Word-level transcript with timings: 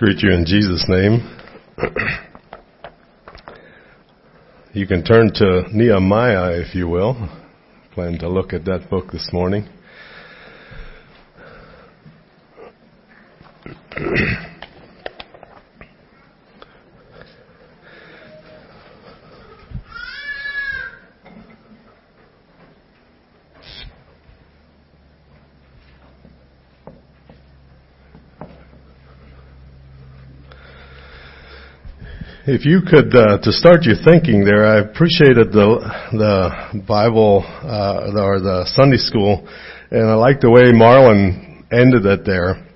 greet 0.00 0.22
you 0.22 0.32
in 0.32 0.46
Jesus' 0.46 0.86
name. 0.88 1.20
You 4.72 4.86
can 4.86 5.04
turn 5.04 5.30
to 5.34 5.64
Nehemiah, 5.74 6.52
if 6.52 6.74
you 6.74 6.88
will. 6.88 7.28
Plan 7.92 8.18
to 8.20 8.28
look 8.30 8.54
at 8.54 8.64
that 8.64 8.88
book 8.88 9.12
this 9.12 9.28
morning. 9.30 9.68
If 32.52 32.66
you 32.66 32.80
could, 32.82 33.14
uh, 33.14 33.38
to 33.44 33.52
start 33.52 33.84
your 33.84 33.94
thinking 34.04 34.44
there, 34.44 34.66
I 34.66 34.80
appreciated 34.80 35.52
the 35.52 35.86
the 36.10 36.82
Bible 36.82 37.44
uh, 37.46 38.10
or 38.10 38.40
the 38.40 38.66
Sunday 38.74 38.96
school, 38.96 39.46
and 39.92 40.10
I 40.10 40.14
like 40.14 40.40
the 40.40 40.50
way 40.50 40.74
Marlon 40.74 41.62
ended 41.70 42.06
it 42.06 42.26
there. 42.26 42.66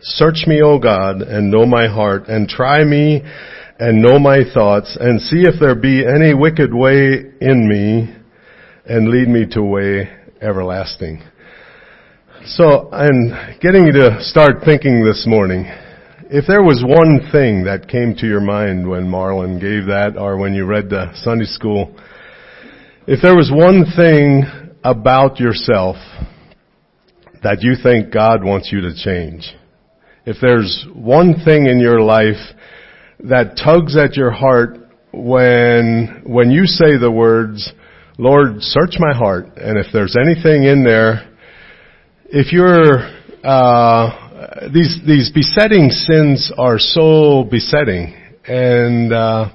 Search 0.00 0.46
me, 0.46 0.62
O 0.62 0.78
God, 0.78 1.20
and 1.20 1.50
know 1.50 1.66
my 1.66 1.86
heart, 1.86 2.28
and 2.28 2.48
try 2.48 2.84
me, 2.84 3.20
and 3.78 4.00
know 4.00 4.18
my 4.18 4.40
thoughts, 4.54 4.96
and 4.98 5.20
see 5.20 5.42
if 5.42 5.60
there 5.60 5.74
be 5.74 6.02
any 6.02 6.32
wicked 6.32 6.72
way 6.72 7.20
in 7.42 7.68
me, 7.68 8.16
and 8.86 9.10
lead 9.10 9.28
me 9.28 9.44
to 9.50 9.62
way 9.62 10.08
everlasting. 10.40 11.22
So, 12.46 12.90
I'm 12.92 13.60
getting 13.60 13.84
you 13.84 13.92
to 13.92 14.22
start 14.22 14.64
thinking 14.64 15.04
this 15.04 15.26
morning. 15.28 15.70
If 16.28 16.48
there 16.48 16.62
was 16.62 16.82
one 16.84 17.30
thing 17.30 17.66
that 17.66 17.86
came 17.86 18.16
to 18.16 18.26
your 18.26 18.40
mind 18.40 18.88
when 18.88 19.06
Marlon 19.06 19.60
gave 19.60 19.86
that 19.86 20.16
or 20.18 20.36
when 20.36 20.54
you 20.54 20.64
read 20.64 20.90
the 20.90 21.14
Sunday 21.22 21.44
school, 21.44 21.94
if 23.06 23.22
there 23.22 23.36
was 23.36 23.48
one 23.54 23.84
thing 23.96 24.42
about 24.82 25.38
yourself 25.38 25.94
that 27.44 27.58
you 27.60 27.74
think 27.80 28.12
God 28.12 28.42
wants 28.42 28.72
you 28.72 28.80
to 28.80 28.94
change, 28.96 29.54
if 30.24 30.38
there's 30.40 30.84
one 30.92 31.44
thing 31.44 31.66
in 31.66 31.78
your 31.78 32.00
life 32.00 32.42
that 33.20 33.56
tugs 33.62 33.96
at 33.96 34.16
your 34.16 34.32
heart 34.32 34.78
when, 35.12 36.22
when 36.26 36.50
you 36.50 36.66
say 36.66 36.98
the 36.98 37.10
words, 37.10 37.72
Lord, 38.18 38.62
search 38.62 38.96
my 38.98 39.16
heart, 39.16 39.58
and 39.58 39.78
if 39.78 39.86
there's 39.92 40.16
anything 40.16 40.64
in 40.64 40.82
there, 40.82 41.32
if 42.24 42.52
you're, 42.52 43.14
uh, 43.44 44.25
these 44.72 45.00
these 45.06 45.30
besetting 45.32 45.90
sins 45.90 46.52
are 46.56 46.78
so 46.78 47.44
besetting, 47.50 48.14
and 48.46 49.12
uh, 49.12 49.50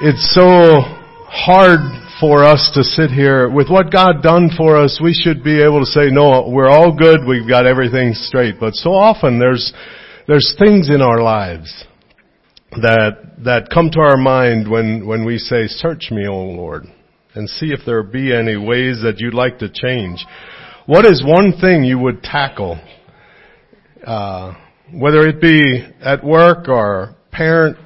it's 0.00 0.34
so 0.34 0.80
hard 1.28 1.80
for 2.20 2.44
us 2.44 2.70
to 2.74 2.82
sit 2.82 3.10
here 3.10 3.50
with 3.50 3.68
what 3.68 3.92
God 3.92 4.22
done 4.22 4.48
for 4.56 4.76
us. 4.76 5.00
We 5.02 5.12
should 5.12 5.44
be 5.44 5.62
able 5.62 5.80
to 5.80 5.86
say, 5.86 6.10
"No, 6.10 6.48
we're 6.48 6.68
all 6.68 6.96
good. 6.96 7.20
We've 7.26 7.48
got 7.48 7.66
everything 7.66 8.14
straight." 8.14 8.54
But 8.58 8.74
so 8.74 8.90
often 8.90 9.38
there's 9.38 9.72
there's 10.26 10.54
things 10.58 10.88
in 10.88 11.02
our 11.02 11.20
lives 11.20 11.84
that 12.80 13.44
that 13.44 13.68
come 13.72 13.90
to 13.90 14.00
our 14.00 14.16
mind 14.16 14.70
when 14.70 15.06
when 15.06 15.26
we 15.26 15.36
say, 15.38 15.66
"Search 15.66 16.10
me, 16.10 16.26
O 16.26 16.36
Lord." 16.36 16.86
And 17.36 17.50
see 17.50 17.72
if 17.72 17.80
there 17.84 18.04
be 18.04 18.32
any 18.32 18.56
ways 18.56 19.02
that 19.02 19.18
you'd 19.18 19.34
like 19.34 19.58
to 19.58 19.68
change. 19.68 20.24
What 20.86 21.04
is 21.04 21.24
one 21.26 21.52
thing 21.60 21.82
you 21.82 21.98
would 21.98 22.22
tackle 22.22 22.78
uh, 24.06 24.54
whether 24.92 25.26
it 25.26 25.40
be 25.40 25.82
at 26.02 26.22
work 26.24 26.68
or 26.68 27.16
parent 27.32 27.76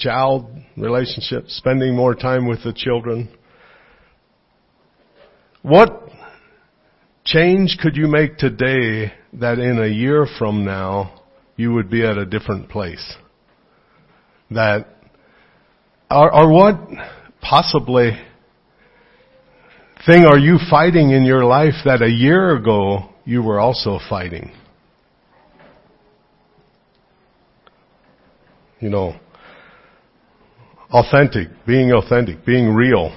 child 0.00 0.46
relationships, 0.76 1.56
spending 1.56 1.94
more 1.94 2.14
time 2.14 2.48
with 2.48 2.64
the 2.64 2.72
children. 2.72 3.28
What 5.62 6.08
change 7.24 7.76
could 7.80 7.96
you 7.96 8.08
make 8.08 8.38
today 8.38 9.12
that 9.34 9.58
in 9.58 9.78
a 9.82 9.86
year 9.86 10.26
from 10.38 10.64
now 10.64 11.22
you 11.56 11.74
would 11.74 11.90
be 11.90 12.02
at 12.04 12.16
a 12.16 12.24
different 12.24 12.70
place? 12.70 13.14
That, 14.50 14.86
or, 16.10 16.34
or 16.34 16.50
what 16.50 16.80
possibly 17.42 18.12
thing 20.06 20.24
are 20.24 20.38
you 20.38 20.58
fighting 20.70 21.10
in 21.10 21.24
your 21.24 21.44
life 21.44 21.74
that 21.84 22.00
a 22.02 22.10
year 22.10 22.56
ago 22.56 23.10
you 23.26 23.42
were 23.42 23.60
also 23.60 23.98
fighting? 24.08 24.50
You 28.80 28.88
know, 28.88 29.14
authentic, 30.90 31.48
being 31.66 31.92
authentic, 31.92 32.44
being 32.44 32.74
real, 32.74 33.16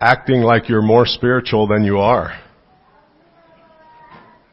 acting 0.00 0.40
like 0.42 0.68
you're 0.68 0.82
more 0.82 1.06
spiritual 1.06 1.66
than 1.66 1.82
you 1.84 1.98
are. 1.98 2.38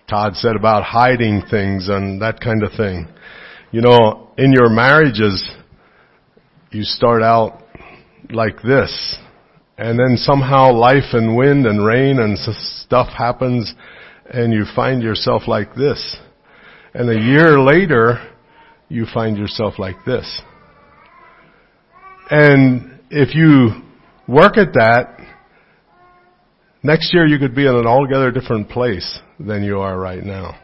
Todd 0.09 0.35
said 0.35 0.55
about 0.55 0.83
hiding 0.83 1.43
things 1.51 1.87
and 1.87 2.21
that 2.21 2.39
kind 2.39 2.63
of 2.63 2.71
thing. 2.75 3.07
You 3.71 3.81
know, 3.81 4.29
in 4.37 4.51
your 4.51 4.69
marriages, 4.69 5.47
you 6.71 6.83
start 6.83 7.21
out 7.21 7.63
like 8.31 8.61
this, 8.63 9.17
and 9.77 9.99
then 9.99 10.17
somehow 10.17 10.71
life 10.73 11.13
and 11.13 11.35
wind 11.37 11.65
and 11.65 11.85
rain 11.85 12.19
and 12.19 12.37
stuff 12.37 13.09
happens, 13.15 13.73
and 14.31 14.53
you 14.53 14.65
find 14.75 15.03
yourself 15.03 15.43
like 15.47 15.75
this. 15.75 16.17
And 16.93 17.09
a 17.09 17.19
year 17.19 17.59
later, 17.59 18.19
you 18.89 19.05
find 19.13 19.37
yourself 19.37 19.75
like 19.77 20.03
this. 20.05 20.41
And 22.29 22.99
if 23.09 23.33
you 23.35 23.81
work 24.27 24.57
at 24.57 24.73
that, 24.73 25.17
next 26.83 27.13
year 27.13 27.25
you 27.25 27.39
could 27.39 27.55
be 27.55 27.65
in 27.65 27.75
an 27.75 27.87
altogether 27.87 28.31
different 28.31 28.69
place 28.69 29.19
than 29.39 29.63
you 29.63 29.79
are 29.79 29.97
right 29.97 30.23
now. 30.23 30.59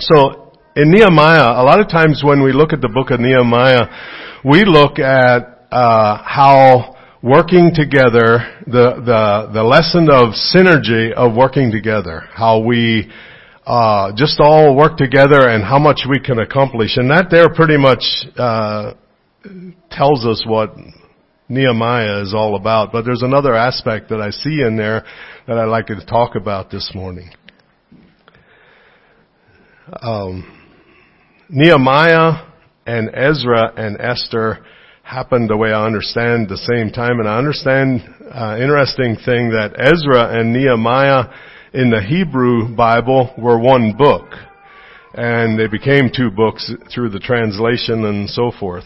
So 0.00 0.52
in 0.76 0.92
Nehemiah, 0.92 1.60
a 1.60 1.64
lot 1.64 1.80
of 1.80 1.88
times 1.88 2.22
when 2.24 2.42
we 2.42 2.52
look 2.52 2.72
at 2.72 2.80
the 2.80 2.88
book 2.88 3.10
of 3.10 3.20
Nehemiah, 3.20 3.86
we 4.44 4.64
look 4.64 4.98
at 4.98 5.66
uh, 5.72 6.22
how 6.24 6.96
working 7.22 7.72
together, 7.74 8.62
the 8.66 9.02
the 9.04 9.50
the 9.52 9.62
lesson 9.62 10.08
of 10.10 10.34
synergy 10.34 11.12
of 11.12 11.34
working 11.34 11.72
together, 11.72 12.28
how 12.32 12.60
we 12.60 13.10
uh, 13.68 14.12
just 14.16 14.40
all 14.40 14.74
work 14.74 14.96
together 14.96 15.46
and 15.46 15.62
how 15.62 15.78
much 15.78 16.00
we 16.08 16.18
can 16.18 16.38
accomplish. 16.38 16.96
And 16.96 17.10
that 17.10 17.26
there 17.30 17.52
pretty 17.52 17.76
much 17.76 18.02
uh, 18.38 18.94
tells 19.90 20.24
us 20.24 20.42
what 20.46 20.74
Nehemiah 21.50 22.22
is 22.22 22.32
all 22.34 22.56
about. 22.56 22.92
But 22.92 23.04
there's 23.04 23.22
another 23.22 23.54
aspect 23.54 24.08
that 24.08 24.22
I 24.22 24.30
see 24.30 24.62
in 24.66 24.78
there 24.78 25.04
that 25.46 25.58
I'd 25.58 25.66
like 25.66 25.88
to 25.88 26.06
talk 26.06 26.34
about 26.34 26.70
this 26.70 26.92
morning. 26.94 27.28
Um, 30.00 30.50
Nehemiah 31.50 32.46
and 32.86 33.10
Ezra 33.12 33.74
and 33.76 34.00
Esther 34.00 34.64
happened 35.02 35.50
the 35.50 35.56
way 35.58 35.72
I 35.72 35.84
understand 35.84 36.48
the 36.48 36.56
same 36.56 36.90
time, 36.90 37.20
and 37.20 37.28
I 37.28 37.36
understand 37.36 38.00
uh, 38.32 38.56
interesting 38.58 39.16
thing 39.16 39.50
that 39.50 39.74
Ezra 39.78 40.40
and 40.40 40.54
Nehemiah 40.54 41.24
in 41.72 41.90
the 41.90 42.00
Hebrew 42.00 42.74
Bible 42.74 43.34
were 43.38 43.58
one 43.58 43.94
book. 43.96 44.26
And 45.14 45.58
they 45.58 45.66
became 45.66 46.10
two 46.14 46.30
books 46.30 46.70
through 46.94 47.10
the 47.10 47.18
translation 47.18 48.04
and 48.04 48.28
so 48.28 48.52
forth. 48.58 48.84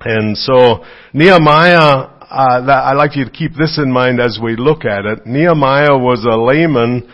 And 0.00 0.36
so 0.36 0.84
Nehemiah, 1.12 1.78
uh, 1.78 2.62
I 2.66 2.92
like 2.94 3.16
you 3.16 3.24
to 3.24 3.30
keep 3.30 3.52
this 3.54 3.78
in 3.82 3.92
mind 3.92 4.20
as 4.20 4.38
we 4.42 4.56
look 4.56 4.84
at 4.84 5.04
it. 5.04 5.26
Nehemiah 5.26 5.96
was 5.96 6.24
a 6.24 6.36
layman. 6.36 7.10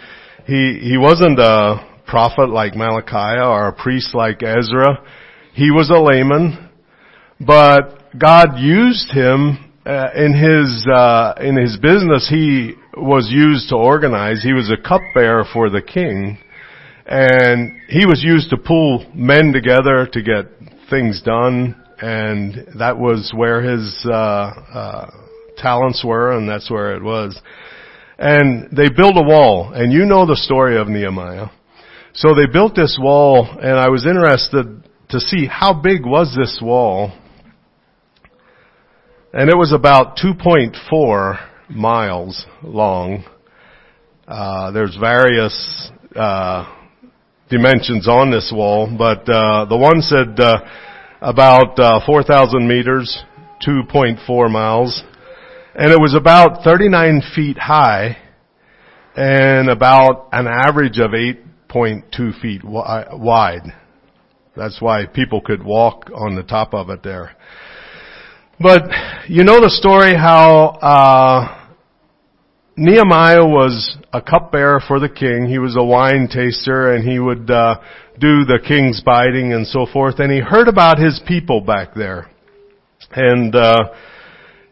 He, 0.47 0.79
he 0.83 0.97
wasn't 0.99 1.39
a 1.39 1.87
prophet 2.07 2.51
like 2.51 2.75
Malachi 2.75 3.41
or 3.41 3.69
a 3.69 3.73
priest 3.73 4.15
like 4.15 4.43
Ezra. 4.43 5.03
He 5.55 5.71
was 5.71 5.91
a 5.91 6.01
layman, 6.01 6.69
but 7.41 8.19
God 8.19 8.59
used 8.59 9.11
him 9.11 9.73
uh, 9.87 10.09
in 10.15 10.33
his 10.35 10.87
uh, 10.93 11.35
in 11.41 11.57
his 11.57 11.79
business. 11.79 12.29
He 12.29 12.75
was 12.97 13.29
used 13.31 13.69
to 13.71 13.77
organize. 13.77 14.43
He 14.43 14.53
was 14.53 14.71
a 14.71 14.77
cupbearer 14.77 15.45
for 15.53 15.71
the 15.71 15.83
king. 15.83 16.39
And 17.07 17.81
he 17.89 18.07
was 18.07 18.23
used 18.25 18.51
to 18.51 18.57
pull 18.57 19.05
men 19.15 19.53
together 19.53 20.09
to 20.13 20.23
get 20.23 20.47
things 20.89 21.23
done. 21.23 21.81
And 22.01 22.67
that 22.79 22.99
was 22.99 23.33
where 23.35 23.63
his, 23.63 24.07
uh, 24.09 24.13
uh, 24.13 25.11
talents 25.57 26.05
were 26.05 26.37
and 26.37 26.49
that's 26.49 26.71
where 26.71 26.97
it 26.97 27.03
was. 27.03 27.41
And 28.19 28.71
they 28.71 28.89
built 28.89 29.17
a 29.17 29.23
wall. 29.23 29.73
And 29.75 29.93
you 29.93 30.05
know 30.05 30.27
the 30.27 30.37
story 30.37 30.79
of 30.79 30.89
Nehemiah. 30.89 31.47
So 32.15 32.35
they 32.35 32.47
built 32.51 32.75
this 32.75 32.99
wall 33.01 33.47
and 33.61 33.79
I 33.79 33.89
was 33.89 34.07
interested 34.07 34.85
to 35.11 35.21
see 35.21 35.47
how 35.47 35.75
big 35.75 36.07
was 36.07 36.35
this 36.37 36.61
wall. 36.63 37.13
And 39.33 39.51
it 39.51 39.57
was 39.57 39.73
about 39.73 40.17
2.4 40.17 41.54
miles 41.75 42.47
long. 42.63 43.25
Uh, 44.27 44.71
there's 44.71 44.97
various 44.97 45.91
uh, 46.17 46.65
dimensions 47.51 48.09
on 48.09 48.31
this 48.31 48.53
wall, 48.55 48.95
but 48.97 49.29
uh, 49.29 49.67
the 49.67 49.77
one 49.77 50.01
said 50.01 50.39
uh, 50.41 50.61
about 51.21 51.79
uh, 51.79 52.01
4,000 52.07 52.67
meters, 52.67 53.23
2.4 53.67 54.51
miles, 54.51 55.03
and 55.75 55.93
it 55.93 56.01
was 56.01 56.15
about 56.15 56.63
39 56.65 57.23
feet 57.35 57.59
high 57.59 58.17
and 59.17 59.69
about 59.69 60.29
an 60.33 60.47
average 60.47 60.99
of 60.99 61.11
8.2 61.11 62.41
feet 62.41 62.63
wide. 62.65 63.73
That's 64.57 64.81
why 64.81 65.07
people 65.07 65.41
could 65.41 65.65
walk 65.65 66.11
on 66.15 66.37
the 66.37 66.43
top 66.45 66.75
of 66.75 66.91
it 66.91 67.03
there. 67.03 67.37
But 68.61 68.85
you 69.29 69.43
know 69.43 69.61
the 69.61 69.71
story 69.71 70.15
how 70.15 70.79
uh, 70.81 71.64
Nehemiah 72.77 73.45
was 73.45 73.97
a 74.13 74.21
cupbearer 74.21 74.81
for 74.87 74.99
the 74.99 75.09
king. 75.09 75.47
He 75.49 75.59
was 75.59 75.77
a 75.77 75.85
wine 75.85 76.27
taster, 76.29 76.93
and 76.93 77.09
he 77.09 77.21
would 77.21 77.49
uh, 77.49 77.77
do 78.19 78.45
the 78.45 78.59
king's 78.67 79.01
biting 79.01 79.53
and 79.53 79.65
so 79.65 79.87
forth. 79.93 80.19
And 80.19 80.33
he 80.33 80.41
heard 80.41 80.67
about 80.67 80.99
his 80.99 81.21
people 81.27 81.61
back 81.61 81.95
there, 81.95 82.29
and 83.13 83.55
uh, 83.55 83.77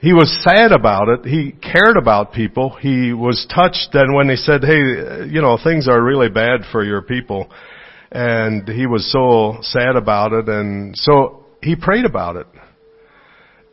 he 0.00 0.12
was 0.12 0.36
sad 0.42 0.72
about 0.72 1.08
it. 1.10 1.24
He 1.26 1.52
cared 1.52 1.96
about 1.96 2.32
people. 2.32 2.70
He 2.70 3.12
was 3.12 3.46
touched. 3.54 3.90
And 3.92 4.16
when 4.16 4.26
they 4.26 4.36
said, 4.36 4.64
"Hey, 4.64 5.28
you 5.30 5.40
know, 5.40 5.56
things 5.62 5.86
are 5.88 6.02
really 6.02 6.28
bad 6.28 6.62
for 6.72 6.82
your 6.82 7.02
people," 7.02 7.48
and 8.10 8.68
he 8.68 8.86
was 8.86 9.12
so 9.12 9.58
sad 9.62 9.94
about 9.94 10.32
it, 10.32 10.48
and 10.48 10.96
so 10.96 11.44
he 11.62 11.76
prayed 11.76 12.04
about 12.04 12.34
it. 12.34 12.48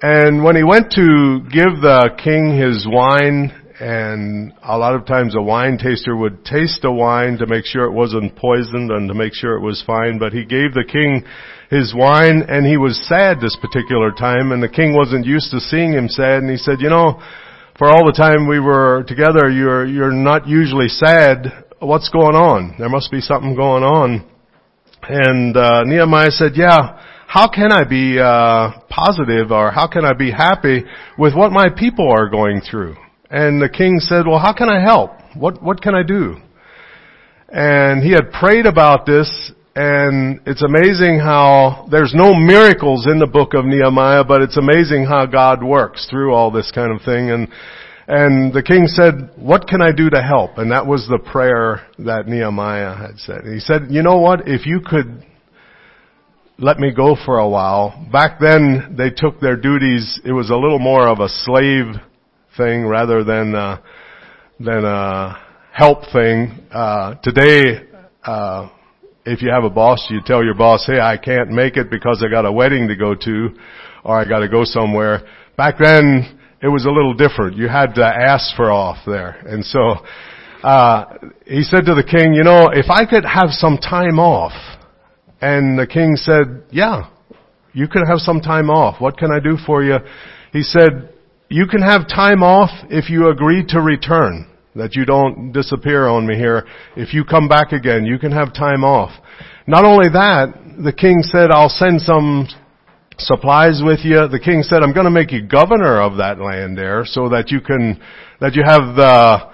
And 0.03 0.43
when 0.43 0.55
he 0.55 0.63
went 0.63 0.91
to 0.91 1.41
give 1.51 1.81
the 1.81 2.11
king 2.23 2.55
his 2.55 2.87
wine, 2.87 3.68
and 3.79 4.51
a 4.61 4.77
lot 4.77 4.93
of 4.93 5.05
times 5.05 5.35
a 5.35 5.41
wine 5.41 5.77
taster 5.77 6.15
would 6.15 6.43
taste 6.43 6.81
the 6.81 6.91
wine 6.91 7.37
to 7.37 7.47
make 7.47 7.65
sure 7.65 7.85
it 7.85 7.93
wasn't 7.93 8.35
poisoned 8.35 8.91
and 8.91 9.07
to 9.07 9.13
make 9.13 9.33
sure 9.33 9.55
it 9.55 9.61
was 9.61 9.81
fine, 9.87 10.19
but 10.19 10.33
he 10.33 10.43
gave 10.43 10.73
the 10.73 10.83
king 10.83 11.23
his 11.69 11.93
wine 11.95 12.43
and 12.49 12.65
he 12.65 12.75
was 12.75 12.99
sad 13.07 13.39
this 13.39 13.55
particular 13.61 14.11
time 14.11 14.51
and 14.51 14.61
the 14.61 14.67
king 14.67 14.93
wasn't 14.93 15.25
used 15.25 15.51
to 15.51 15.61
seeing 15.61 15.93
him 15.93 16.09
sad 16.09 16.43
and 16.43 16.51
he 16.51 16.57
said, 16.57 16.81
you 16.81 16.89
know, 16.89 17.21
for 17.77 17.87
all 17.87 18.05
the 18.05 18.11
time 18.11 18.49
we 18.49 18.59
were 18.59 19.05
together, 19.07 19.49
you're, 19.49 19.85
you're 19.85 20.11
not 20.11 20.45
usually 20.45 20.89
sad. 20.89 21.63
What's 21.79 22.09
going 22.09 22.35
on? 22.35 22.75
There 22.77 22.89
must 22.89 23.09
be 23.11 23.21
something 23.21 23.55
going 23.55 23.83
on. 23.83 24.29
And, 25.03 25.55
uh, 25.55 25.85
Nehemiah 25.85 26.31
said, 26.31 26.51
yeah, 26.55 27.01
how 27.27 27.47
can 27.47 27.71
I 27.71 27.85
be 27.85 28.19
uh, 28.19 28.81
positive 28.89 29.51
or 29.51 29.71
how 29.71 29.87
can 29.87 30.03
I 30.03 30.11
be 30.11 30.31
happy 30.31 30.83
with 31.17 31.33
what 31.33 31.53
my 31.53 31.69
people 31.69 32.09
are 32.11 32.27
going 32.27 32.59
through? 32.59 32.97
And 33.29 33.61
the 33.61 33.69
king 33.69 33.99
said, 33.99 34.25
well, 34.25 34.39
how 34.39 34.53
can 34.53 34.69
I 34.69 34.81
help? 34.81 35.11
What, 35.35 35.61
what 35.61 35.81
can 35.81 35.93
I 35.93 36.03
do? 36.03 36.37
And 37.47 38.03
he 38.03 38.11
had 38.11 38.31
prayed 38.31 38.65
about 38.65 39.05
this 39.05 39.51
and 39.75 40.41
it's 40.45 40.63
amazing 40.63 41.19
how 41.19 41.87
there's 41.89 42.13
no 42.13 42.33
miracles 42.33 43.07
in 43.09 43.19
the 43.19 43.27
book 43.27 43.53
of 43.53 43.65
Nehemiah, 43.65 44.23
but 44.25 44.41
it's 44.41 44.57
amazing 44.57 45.05
how 45.05 45.25
God 45.25 45.63
works 45.63 46.07
through 46.09 46.33
all 46.33 46.51
this 46.51 46.71
kind 46.73 46.91
of 46.91 47.01
thing. 47.05 47.29
And, 47.29 47.47
and 48.07 48.51
the 48.51 48.63
king 48.63 48.87
said, 48.87 49.31
what 49.37 49.67
can 49.67 49.81
I 49.81 49.91
do 49.93 50.09
to 50.09 50.21
help? 50.21 50.57
And 50.57 50.71
that 50.71 50.85
was 50.85 51.07
the 51.07 51.19
prayer 51.19 51.87
that 51.99 52.27
Nehemiah 52.27 52.93
had 52.93 53.19
said. 53.19 53.45
he 53.45 53.59
said, 53.59 53.83
you 53.89 54.01
know 54.01 54.17
what? 54.17 54.47
If 54.47 54.65
you 54.65 54.81
could 54.83 55.25
let 56.57 56.77
me 56.77 56.91
go 56.93 57.15
for 57.23 57.37
a 57.37 57.47
while. 57.47 58.05
Back 58.11 58.39
then, 58.41 58.95
they 58.97 59.11
took 59.11 59.39
their 59.39 59.55
duties. 59.55 60.19
It 60.25 60.33
was 60.33 60.49
a 60.49 60.57
little 60.57 60.79
more 60.79 61.07
of 61.07 61.19
a 61.19 61.29
slave 61.29 61.95
thing 62.57 62.85
rather 62.85 63.23
than 63.23 63.55
uh, 63.55 63.81
than 64.59 64.85
a 64.85 65.37
help 65.73 66.03
thing. 66.11 66.67
Uh, 66.71 67.15
today, 67.23 67.87
uh, 68.23 68.69
if 69.25 69.41
you 69.41 69.49
have 69.51 69.63
a 69.63 69.69
boss, 69.69 70.05
you 70.09 70.19
tell 70.25 70.43
your 70.43 70.55
boss, 70.55 70.85
"Hey, 70.85 70.99
I 70.99 71.17
can't 71.17 71.49
make 71.49 71.77
it 71.77 71.89
because 71.89 72.23
I 72.25 72.29
got 72.29 72.45
a 72.45 72.51
wedding 72.51 72.87
to 72.87 72.95
go 72.95 73.15
to, 73.15 73.49
or 74.03 74.19
I 74.19 74.25
got 74.27 74.39
to 74.39 74.49
go 74.49 74.63
somewhere." 74.63 75.21
Back 75.57 75.75
then, 75.77 76.39
it 76.61 76.67
was 76.67 76.85
a 76.85 76.91
little 76.91 77.13
different. 77.13 77.57
You 77.57 77.67
had 77.67 77.95
to 77.95 78.05
ask 78.05 78.55
for 78.55 78.71
off 78.71 78.97
there, 79.05 79.41
and 79.45 79.63
so 79.65 79.97
uh, 80.63 81.05
he 81.45 81.63
said 81.63 81.85
to 81.85 81.95
the 81.95 82.03
king, 82.03 82.33
"You 82.33 82.43
know, 82.43 82.69
if 82.73 82.89
I 82.89 83.05
could 83.05 83.25
have 83.25 83.51
some 83.51 83.77
time 83.77 84.19
off." 84.19 84.53
And 85.41 85.79
the 85.79 85.87
king 85.87 86.15
said, 86.15 86.63
yeah, 86.69 87.09
you 87.73 87.87
can 87.87 88.05
have 88.05 88.19
some 88.19 88.41
time 88.41 88.69
off. 88.69 88.99
What 88.99 89.17
can 89.17 89.31
I 89.31 89.39
do 89.39 89.55
for 89.65 89.83
you? 89.83 89.97
He 90.51 90.63
said, 90.63 91.13
you 91.49 91.65
can 91.65 91.81
have 91.81 92.07
time 92.07 92.43
off 92.43 92.69
if 92.89 93.09
you 93.09 93.29
agree 93.29 93.65
to 93.69 93.81
return. 93.81 94.45
That 94.75 94.95
you 94.95 95.03
don't 95.03 95.51
disappear 95.51 96.07
on 96.07 96.27
me 96.27 96.35
here. 96.35 96.65
If 96.95 97.13
you 97.13 97.25
come 97.25 97.47
back 97.47 97.71
again, 97.71 98.05
you 98.05 98.19
can 98.19 98.31
have 98.31 98.53
time 98.53 98.83
off. 98.83 99.11
Not 99.65 99.83
only 99.83 100.09
that, 100.09 100.53
the 100.83 100.93
king 100.93 101.21
said, 101.23 101.49
I'll 101.51 101.69
send 101.69 102.01
some 102.01 102.47
supplies 103.17 103.81
with 103.83 103.99
you. 104.03 104.27
The 104.27 104.39
king 104.39 104.61
said, 104.61 104.83
I'm 104.83 104.93
going 104.93 105.05
to 105.05 105.11
make 105.11 105.31
you 105.31 105.45
governor 105.45 106.01
of 106.01 106.17
that 106.17 106.39
land 106.39 106.77
there 106.77 107.01
so 107.03 107.29
that 107.29 107.49
you 107.49 107.61
can, 107.61 107.99
that 108.39 108.53
you 108.53 108.63
have 108.65 108.95
the, 108.95 109.49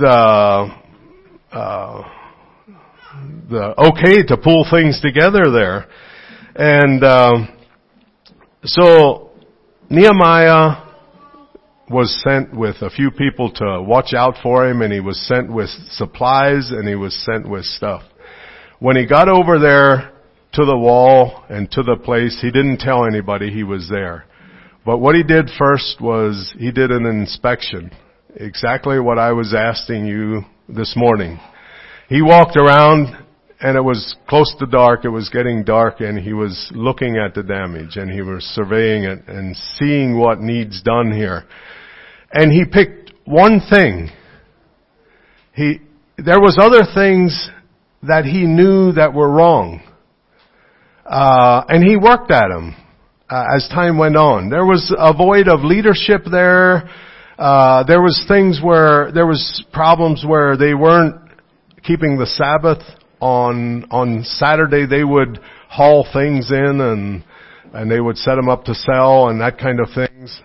the, 0.00 1.56
uh, 1.56 2.02
the 3.50 3.74
okay 3.90 4.22
to 4.26 4.36
pull 4.36 4.66
things 4.70 5.00
together 5.00 5.50
there. 5.52 5.86
And 6.54 7.04
um, 7.04 7.48
so 8.64 9.30
Nehemiah 9.90 10.85
was 11.90 12.20
sent 12.26 12.56
with 12.56 12.76
a 12.82 12.90
few 12.90 13.10
people 13.10 13.50
to 13.52 13.82
watch 13.82 14.12
out 14.14 14.34
for 14.42 14.68
him, 14.68 14.82
and 14.82 14.92
he 14.92 15.00
was 15.00 15.20
sent 15.26 15.52
with 15.52 15.68
supplies, 15.90 16.70
and 16.70 16.88
he 16.88 16.94
was 16.94 17.14
sent 17.24 17.48
with 17.48 17.64
stuff. 17.64 18.02
When 18.80 18.96
he 18.96 19.06
got 19.06 19.28
over 19.28 19.58
there 19.58 20.12
to 20.54 20.64
the 20.64 20.76
wall 20.76 21.44
and 21.48 21.70
to 21.72 21.82
the 21.82 21.96
place, 21.96 22.38
he 22.40 22.50
didn't 22.50 22.78
tell 22.78 23.06
anybody 23.06 23.50
he 23.50 23.62
was 23.62 23.88
there. 23.88 24.24
But 24.84 24.98
what 24.98 25.14
he 25.14 25.22
did 25.22 25.50
first 25.58 26.00
was 26.00 26.54
he 26.58 26.70
did 26.70 26.90
an 26.90 27.06
inspection. 27.06 27.90
Exactly 28.34 29.00
what 29.00 29.18
I 29.18 29.32
was 29.32 29.54
asking 29.54 30.06
you 30.06 30.42
this 30.68 30.94
morning. 30.96 31.40
He 32.08 32.22
walked 32.22 32.56
around 32.56 33.16
and 33.60 33.76
it 33.76 33.82
was 33.82 34.14
close 34.28 34.54
to 34.58 34.66
dark, 34.66 35.04
it 35.04 35.08
was 35.08 35.30
getting 35.30 35.64
dark, 35.64 36.00
and 36.00 36.18
he 36.18 36.34
was 36.34 36.70
looking 36.74 37.16
at 37.16 37.34
the 37.34 37.42
damage, 37.42 37.96
and 37.96 38.10
he 38.10 38.20
was 38.20 38.44
surveying 38.54 39.04
it 39.04 39.26
and 39.28 39.56
seeing 39.56 40.18
what 40.18 40.40
needs 40.40 40.82
done 40.82 41.10
here. 41.10 41.44
And 42.38 42.52
he 42.52 42.66
picked 42.66 43.12
one 43.24 43.62
thing. 43.70 44.10
He, 45.54 45.78
there 46.18 46.38
was 46.38 46.58
other 46.60 46.82
things 46.94 47.48
that 48.02 48.26
he 48.26 48.44
knew 48.44 48.92
that 48.92 49.14
were 49.14 49.30
wrong. 49.30 49.80
Uh, 51.06 51.64
and 51.66 51.82
he 51.82 51.96
worked 51.96 52.30
at 52.30 52.48
them 52.48 52.76
uh, 53.30 53.44
as 53.56 53.66
time 53.70 53.96
went 53.96 54.16
on. 54.16 54.50
There 54.50 54.66
was 54.66 54.94
a 54.98 55.14
void 55.16 55.48
of 55.48 55.60
leadership 55.60 56.24
there. 56.30 56.90
Uh, 57.38 57.84
there 57.84 58.02
was 58.02 58.22
things 58.28 58.60
where 58.62 59.10
there 59.12 59.26
was 59.26 59.64
problems 59.72 60.22
where 60.28 60.58
they 60.58 60.74
weren't 60.74 61.16
keeping 61.84 62.18
the 62.18 62.26
Sabbath 62.26 62.82
on 63.18 63.86
on 63.90 64.22
Saturday 64.24 64.84
they 64.84 65.04
would 65.04 65.40
haul 65.70 66.06
things 66.12 66.50
in 66.50 66.82
and 66.82 67.24
and 67.72 67.90
they 67.90 67.98
would 67.98 68.18
set 68.18 68.34
them 68.34 68.50
up 68.50 68.64
to 68.64 68.74
sell 68.74 69.28
and 69.28 69.40
that 69.40 69.56
kind 69.56 69.80
of 69.80 69.88
things. 69.94 70.38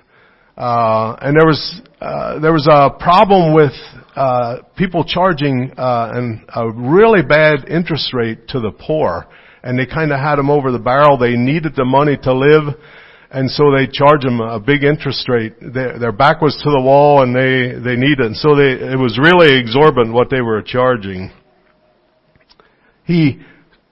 Uh, 0.61 1.17
and 1.23 1.35
there 1.35 1.47
was 1.47 1.81
uh, 2.01 2.39
there 2.39 2.53
was 2.53 2.67
a 2.69 2.91
problem 3.01 3.55
with 3.55 3.73
uh, 4.15 4.57
people 4.77 5.03
charging 5.03 5.71
uh, 5.75 6.11
a 6.53 6.69
really 6.69 7.23
bad 7.23 7.67
interest 7.67 8.13
rate 8.13 8.47
to 8.49 8.59
the 8.59 8.69
poor, 8.69 9.25
and 9.63 9.79
they 9.79 9.87
kind 9.87 10.11
of 10.11 10.19
had 10.19 10.35
them 10.35 10.51
over 10.51 10.71
the 10.71 10.77
barrel. 10.77 11.17
They 11.17 11.35
needed 11.35 11.73
the 11.75 11.83
money 11.83 12.15
to 12.21 12.31
live, 12.35 12.75
and 13.31 13.49
so 13.49 13.71
they 13.75 13.87
charged 13.91 14.23
them 14.23 14.39
a 14.39 14.59
big 14.59 14.83
interest 14.83 15.27
rate. 15.27 15.53
Their, 15.59 15.97
their 15.97 16.11
back 16.11 16.41
was 16.41 16.55
to 16.63 16.69
the 16.69 16.79
wall, 16.79 17.23
and 17.23 17.35
they 17.35 17.79
they 17.81 17.95
needed 17.95 18.19
it. 18.19 18.25
And 18.27 18.37
so 18.37 18.55
they 18.55 18.93
it 18.93 18.99
was 18.99 19.17
really 19.17 19.59
exorbitant 19.59 20.13
what 20.13 20.29
they 20.29 20.41
were 20.41 20.61
charging. 20.61 21.31
He 23.05 23.41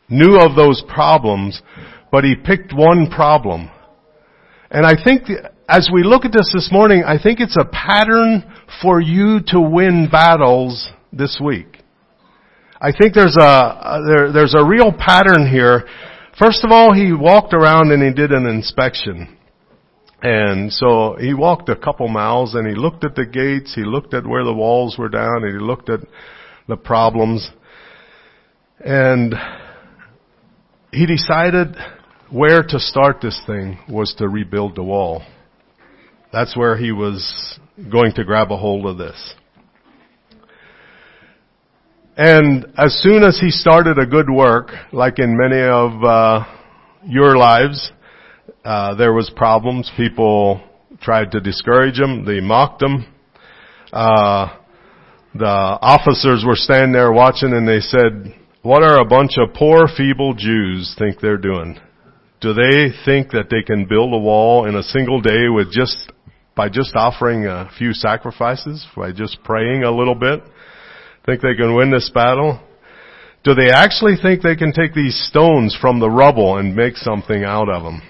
knew 0.08 0.38
of 0.38 0.56
those 0.56 0.84
problems, 0.88 1.64
but 2.12 2.24
he 2.24 2.36
picked 2.36 2.76
one 2.76 3.10
problem. 3.10 3.72
And 4.70 4.86
I 4.86 4.94
think 5.04 5.24
as 5.70 5.88
we 5.94 6.04
look 6.04 6.26
at 6.26 6.32
this 6.32 6.52
this 6.52 6.70
morning, 6.72 7.04
I 7.06 7.22
think 7.22 7.40
it's 7.40 7.56
a 7.56 7.66
pattern 7.66 8.44
for 8.82 9.00
you 9.00 9.40
to 9.48 9.62
win 9.62 10.10
battles 10.12 10.90
this 11.14 11.40
week. 11.44 11.78
I 12.82 12.92
think 12.92 13.14
there's 13.14 13.38
a, 13.38 14.02
there, 14.08 14.32
there's 14.32 14.56
a 14.58 14.66
real 14.66 14.92
pattern 14.92 15.48
here. 15.48 15.88
First 16.40 16.64
of 16.64 16.72
all, 16.72 16.92
he 16.94 17.14
walked 17.14 17.54
around 17.54 17.92
and 17.92 18.02
he 18.02 18.12
did 18.12 18.32
an 18.32 18.48
inspection. 18.48 19.38
And 20.24 20.74
so 20.74 21.18
he 21.20 21.36
walked 21.36 21.70
a 21.70 21.76
couple 21.76 22.08
miles 22.08 22.56
and 22.56 22.68
he 22.68 22.74
looked 22.74 23.06
at 23.06 23.14
the 23.16 23.26
gates, 23.26 23.76
he 23.76 23.84
looked 23.84 24.16
at 24.16 24.26
where 24.26 24.44
the 24.44 24.54
walls 24.54 24.98
were 24.98 25.10
down, 25.10 25.44
and 25.44 25.54
he 25.54 25.64
looked 25.64 25.90
at 25.90 26.00
the 26.68 26.78
problems. 26.78 27.48
And 28.80 29.36
he 30.92 31.06
decided 31.06 31.76
where 32.32 32.64
to 32.64 32.80
start 32.80 33.18
this 33.22 33.40
thing 33.46 33.78
was 33.88 34.16
to 34.18 34.28
rebuild 34.28 34.76
the 34.76 34.84
wall. 34.84 35.22
That's 36.32 36.56
where 36.56 36.78
he 36.78 36.92
was 36.92 37.60
going 37.92 38.14
to 38.14 38.24
grab 38.24 38.52
a 38.52 38.58
hold 38.58 38.86
of 38.86 38.98
this. 38.98 39.34
And 42.16 42.66
as 42.78 43.00
soon 43.02 43.24
as 43.24 43.40
he 43.40 43.50
started 43.50 43.98
a 43.98 44.06
good 44.06 44.30
work, 44.30 44.72
like 44.92 45.20
in 45.20 45.38
many 45.38 45.62
of 45.62 46.04
uh, 46.04 46.46
your 47.06 47.38
lives, 47.38 47.92
uh, 48.66 48.96
there 48.96 49.14
was 49.14 49.32
problems. 49.36 49.90
People 49.96 50.62
tried 51.02 51.32
to 51.32 51.40
discourage 51.40 51.98
him. 51.98 52.26
They 52.26 52.42
mocked 52.42 52.84
him. 52.84 53.06
Uh, 53.92 54.56
the 55.34 55.46
officers 55.46 56.44
were 56.46 56.56
standing 56.56 56.92
there 56.92 57.12
watching 57.12 57.54
and 57.54 57.68
they 57.68 57.80
said, 57.80 58.36
what 58.62 58.84
are 58.84 59.00
a 59.00 59.06
bunch 59.06 59.38
of 59.38 59.54
poor, 59.54 59.88
feeble 59.96 60.34
Jews 60.34 60.94
think 61.00 61.22
they're 61.22 61.38
doing? 61.38 61.80
Do 62.42 62.54
they 62.54 62.90
think 63.06 63.32
that 63.32 63.48
they 63.50 63.64
can 63.66 63.86
build 63.86 64.14
a 64.14 64.18
wall 64.18 64.66
in 64.66 64.76
a 64.76 64.84
single 64.84 65.22
day 65.22 65.48
with 65.50 65.72
just, 65.72 66.12
by 66.60 66.68
just 66.68 66.94
offering 66.94 67.46
a 67.46 67.72
few 67.78 67.94
sacrifices, 67.94 68.86
by 68.94 69.14
just 69.14 69.42
praying 69.46 69.84
a 69.84 69.92
little 69.96 70.14
bit? 70.14 70.42
Think 71.26 71.42
they 71.42 71.56
can 71.56 71.74
win 71.74 71.90
this 71.90 72.12
battle? 72.14 72.60
Do 73.46 73.54
they 73.54 73.70
actually 73.72 74.18
think 74.22 74.42
they 74.42 74.58
can 74.58 74.74
take 74.74 74.94
these 74.94 75.18
stones 75.30 75.78
from 75.80 76.02
the 76.02 76.10
rubble 76.10 76.58
and 76.58 76.76
make 76.76 76.98
something 76.98 77.46
out 77.46 77.70
of 77.70 77.84
them? 77.84 78.02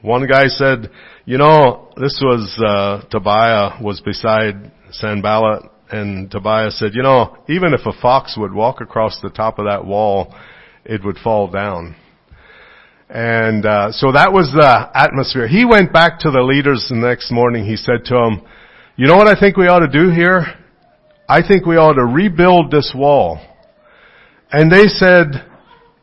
One 0.00 0.26
guy 0.26 0.46
said, 0.46 0.90
you 1.26 1.36
know, 1.36 1.92
this 1.94 2.18
was, 2.24 2.58
uh, 2.58 3.06
Tobiah 3.10 3.82
was 3.82 4.00
beside 4.00 4.72
Sanballat 4.90 5.64
and 5.90 6.30
Tobiah 6.30 6.70
said, 6.70 6.92
you 6.94 7.02
know, 7.02 7.36
even 7.50 7.74
if 7.74 7.84
a 7.84 8.00
fox 8.00 8.34
would 8.38 8.54
walk 8.54 8.80
across 8.80 9.20
the 9.20 9.28
top 9.28 9.58
of 9.58 9.66
that 9.66 9.84
wall, 9.84 10.34
it 10.86 11.04
would 11.04 11.18
fall 11.18 11.50
down. 11.50 11.96
And 13.12 13.66
uh, 13.66 13.90
so 13.90 14.12
that 14.12 14.32
was 14.32 14.52
the 14.54 14.90
atmosphere. 14.94 15.48
He 15.48 15.64
went 15.64 15.92
back 15.92 16.20
to 16.20 16.30
the 16.30 16.42
leaders 16.42 16.86
the 16.88 16.94
next 16.96 17.32
morning. 17.32 17.64
He 17.66 17.74
said 17.74 18.04
to 18.04 18.14
them, 18.14 18.46
you 18.94 19.08
know 19.08 19.16
what 19.16 19.26
I 19.26 19.38
think 19.38 19.56
we 19.56 19.66
ought 19.66 19.80
to 19.80 19.90
do 19.90 20.14
here? 20.14 20.46
I 21.28 21.42
think 21.46 21.66
we 21.66 21.74
ought 21.76 21.94
to 21.94 22.04
rebuild 22.04 22.70
this 22.70 22.92
wall. 22.94 23.40
And 24.52 24.70
they 24.70 24.86
said, 24.86 25.44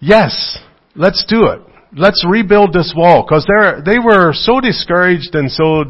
yes, 0.02 0.58
let's 0.96 1.24
do 1.30 1.48
it. 1.48 1.62
Let's 1.96 2.26
rebuild 2.28 2.74
this 2.74 2.94
wall. 2.96 3.26
Cause 3.26 3.48
they 3.48 3.94
they 3.94 4.00
were 4.00 4.34
so 4.34 4.60
discouraged 4.60 5.34
and 5.34 5.50
so 5.50 5.86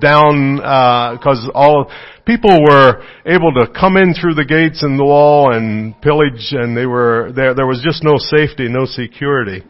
down, 0.00 0.58
uh, 0.58 1.18
cause 1.22 1.48
all, 1.54 1.88
people 2.26 2.64
were 2.68 3.04
able 3.26 3.52
to 3.52 3.68
come 3.78 3.96
in 3.96 4.12
through 4.12 4.34
the 4.34 4.44
gates 4.44 4.82
and 4.82 4.98
the 4.98 5.04
wall 5.04 5.54
and 5.54 6.00
pillage 6.02 6.50
and 6.50 6.76
they 6.76 6.86
were, 6.86 7.30
there, 7.34 7.54
there 7.54 7.66
was 7.66 7.80
just 7.84 8.02
no 8.02 8.16
safety, 8.18 8.68
no 8.68 8.86
security. 8.86 9.62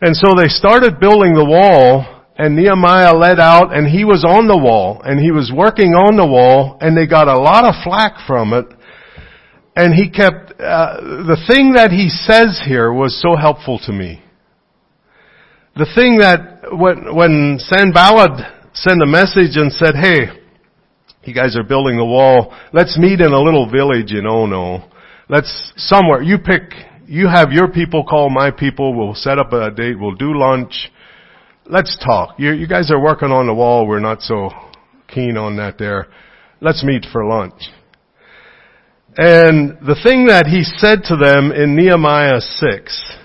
And 0.00 0.16
so 0.16 0.34
they 0.36 0.48
started 0.48 1.00
building 1.00 1.34
the 1.34 1.44
wall 1.44 2.06
and 2.36 2.54
Nehemiah 2.54 3.14
led 3.14 3.40
out 3.40 3.76
and 3.76 3.86
he 3.86 4.04
was 4.04 4.24
on 4.24 4.46
the 4.46 4.56
wall 4.56 5.02
and 5.04 5.18
he 5.18 5.32
was 5.32 5.50
working 5.54 5.94
on 5.94 6.16
the 6.16 6.26
wall 6.26 6.78
and 6.80 6.96
they 6.96 7.06
got 7.06 7.26
a 7.26 7.38
lot 7.38 7.64
of 7.64 7.74
flack 7.82 8.26
from 8.26 8.52
it. 8.52 8.66
And 9.74 9.94
he 9.94 10.10
kept, 10.10 10.52
uh, 10.60 11.00
the 11.26 11.38
thing 11.46 11.72
that 11.74 11.90
he 11.90 12.08
says 12.08 12.60
here 12.66 12.92
was 12.92 13.20
so 13.20 13.36
helpful 13.36 13.80
to 13.86 13.92
me. 13.92 14.22
The 15.76 15.86
thing 15.94 16.18
that 16.18 16.70
when, 16.72 17.14
when 17.14 17.58
Sanballat 17.58 18.74
sent 18.74 19.02
a 19.02 19.06
message 19.06 19.54
and 19.54 19.72
said, 19.72 19.94
hey, 19.94 20.38
you 21.24 21.34
guys 21.34 21.56
are 21.56 21.62
building 21.62 21.96
the 21.96 22.04
wall. 22.04 22.56
Let's 22.72 22.96
meet 22.98 23.20
in 23.20 23.32
a 23.32 23.40
little 23.40 23.70
village 23.70 24.12
in 24.12 24.26
Ono. 24.26 24.90
Let's 25.28 25.72
somewhere. 25.76 26.22
You 26.22 26.38
pick, 26.38 26.72
you 27.08 27.26
have 27.26 27.52
your 27.52 27.68
people 27.68 28.04
call 28.04 28.28
my 28.28 28.50
people. 28.50 28.94
We'll 28.94 29.14
set 29.14 29.38
up 29.38 29.52
a 29.54 29.70
date. 29.70 29.98
We'll 29.98 30.14
do 30.14 30.38
lunch. 30.38 30.90
Let's 31.64 31.96
talk. 32.04 32.38
You, 32.38 32.52
you 32.52 32.68
guys 32.68 32.90
are 32.90 33.02
working 33.02 33.30
on 33.30 33.46
the 33.46 33.54
wall. 33.54 33.86
We're 33.86 33.98
not 33.98 34.20
so 34.20 34.50
keen 35.08 35.38
on 35.38 35.56
that 35.56 35.78
there. 35.78 36.08
Let's 36.60 36.84
meet 36.84 37.06
for 37.10 37.24
lunch. 37.24 37.62
And 39.16 39.78
the 39.80 39.98
thing 40.04 40.26
that 40.26 40.46
he 40.46 40.62
said 40.62 41.02
to 41.04 41.16
them 41.16 41.50
in 41.50 41.74
Nehemiah 41.74 42.40
6, 42.40 43.16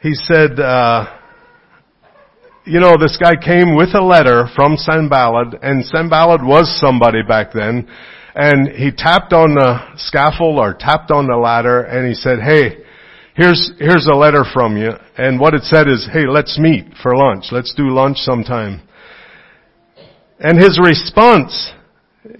he 0.00 0.14
said, 0.14 0.58
uh, 0.58 1.18
you 2.64 2.80
know, 2.80 2.96
this 2.98 3.18
guy 3.22 3.34
came 3.36 3.76
with 3.76 3.94
a 3.94 4.02
letter 4.02 4.46
from 4.56 4.76
Sanballat, 4.76 5.58
and 5.62 5.84
Sanballat 5.84 6.42
was 6.42 6.80
somebody 6.80 7.22
back 7.22 7.52
then, 7.52 7.88
and 8.34 8.68
he 8.68 8.90
tapped 8.90 9.32
on 9.32 9.54
the 9.54 9.96
scaffold 9.96 10.58
or 10.58 10.74
tapped 10.74 11.10
on 11.10 11.26
the 11.26 11.36
ladder, 11.36 11.82
and 11.82 12.08
he 12.08 12.14
said, 12.14 12.40
hey, 12.40 12.78
here's, 13.34 13.72
here's 13.78 14.06
a 14.06 14.16
letter 14.16 14.44
from 14.52 14.76
you. 14.76 14.90
And 15.18 15.38
what 15.38 15.54
it 15.54 15.62
said 15.64 15.88
is, 15.88 16.08
hey, 16.12 16.26
let's 16.26 16.58
meet 16.58 16.86
for 17.02 17.14
lunch. 17.16 17.46
Let's 17.52 17.74
do 17.74 17.90
lunch 17.90 18.18
sometime. 18.18 18.82
And 20.38 20.58
his 20.58 20.80
response 20.82 21.72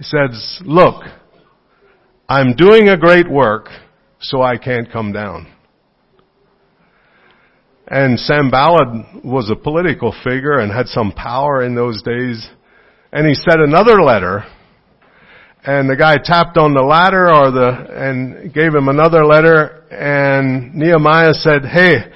says, 0.01 0.59
look, 0.65 1.03
I'm 2.27 2.55
doing 2.55 2.89
a 2.89 2.97
great 2.97 3.29
work, 3.29 3.67
so 4.19 4.41
I 4.41 4.57
can't 4.57 4.91
come 4.91 5.11
down. 5.11 5.47
And 7.87 8.17
Sanballat 8.17 9.23
was 9.23 9.51
a 9.51 9.55
political 9.55 10.15
figure 10.23 10.57
and 10.57 10.71
had 10.71 10.87
some 10.87 11.11
power 11.11 11.63
in 11.63 11.75
those 11.75 12.01
days. 12.01 12.49
And 13.11 13.27
he 13.27 13.35
sent 13.35 13.61
another 13.61 14.01
letter. 14.01 14.45
And 15.65 15.89
the 15.89 15.95
guy 15.95 16.17
tapped 16.21 16.57
on 16.57 16.73
the 16.73 16.81
ladder 16.81 17.33
or 17.33 17.49
the, 17.49 17.87
and 17.89 18.53
gave 18.53 18.75
him 18.75 18.89
another 18.89 19.25
letter. 19.25 19.85
And 19.89 20.75
Nehemiah 20.75 21.33
said, 21.33 21.63
hey, 21.63 22.11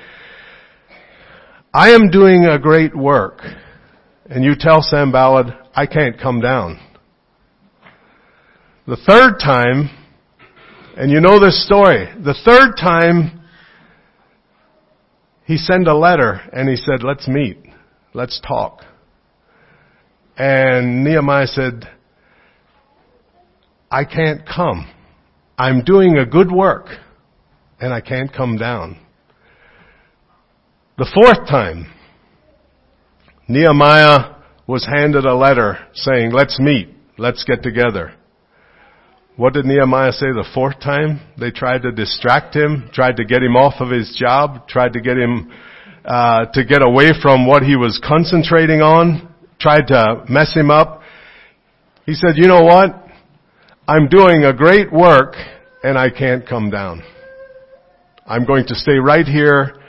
I 1.73 1.91
am 1.91 2.09
doing 2.09 2.45
a 2.45 2.59
great 2.59 2.95
work. 2.95 3.39
And 4.29 4.43
you 4.43 4.55
tell 4.59 4.81
Sanballat, 4.81 5.47
I 5.73 5.85
can't 5.85 6.19
come 6.19 6.41
down. 6.41 6.77
The 8.85 8.97
third 8.97 9.39
time, 9.39 9.89
and 10.97 11.09
you 11.09 11.21
know 11.21 11.39
this 11.39 11.65
story, 11.65 12.07
the 12.23 12.35
third 12.43 12.75
time 12.75 13.41
he 15.45 15.55
sent 15.55 15.87
a 15.87 15.95
letter 15.95 16.41
and 16.51 16.67
he 16.67 16.75
said, 16.75 17.03
let's 17.03 17.27
meet. 17.29 17.57
Let's 18.13 18.41
talk. 18.45 18.81
And 20.37 21.05
Nehemiah 21.05 21.47
said, 21.47 21.89
I 23.89 24.03
can't 24.03 24.41
come. 24.45 24.91
I'm 25.57 25.83
doing 25.83 26.17
a 26.17 26.25
good 26.25 26.51
work 26.51 26.87
and 27.79 27.93
I 27.93 28.01
can't 28.01 28.31
come 28.33 28.57
down. 28.57 28.97
The 30.97 31.09
fourth 31.13 31.47
time, 31.47 31.91
Nehemiah 33.47 34.35
was 34.67 34.85
handed 34.85 35.25
a 35.25 35.35
letter 35.35 35.77
saying, 35.93 36.31
let's 36.31 36.59
meet, 36.59 36.89
let's 37.17 37.43
get 37.43 37.63
together. 37.63 38.13
What 39.37 39.53
did 39.53 39.65
Nehemiah 39.65 40.11
say 40.11 40.27
the 40.27 40.47
fourth 40.53 40.79
time? 40.79 41.21
They 41.39 41.51
tried 41.51 41.83
to 41.83 41.91
distract 41.91 42.55
him, 42.55 42.89
tried 42.91 43.17
to 43.17 43.25
get 43.25 43.43
him 43.43 43.55
off 43.55 43.75
of 43.79 43.91
his 43.91 44.17
job, 44.19 44.67
tried 44.67 44.93
to 44.93 44.99
get 44.99 45.15
him 45.15 45.51
uh, 46.03 46.45
to 46.53 46.65
get 46.65 46.81
away 46.81 47.11
from 47.21 47.45
what 47.45 47.63
he 47.63 47.75
was 47.75 48.01
concentrating 48.03 48.81
on, 48.81 49.33
tried 49.59 49.87
to 49.87 50.25
mess 50.27 50.53
him 50.53 50.71
up. 50.71 51.01
He 52.05 52.15
said, 52.15 52.31
you 52.35 52.47
know 52.47 52.63
what? 52.63 53.06
I'm 53.87 54.07
doing 54.07 54.43
a 54.43 54.53
great 54.53 54.91
work 54.91 55.35
and 55.83 55.97
I 55.97 56.09
can't 56.09 56.47
come 56.47 56.69
down. 56.69 57.03
I'm 58.25 58.45
going 58.45 58.65
to 58.67 58.75
stay 58.75 58.97
right 58.97 59.25
here 59.25 59.81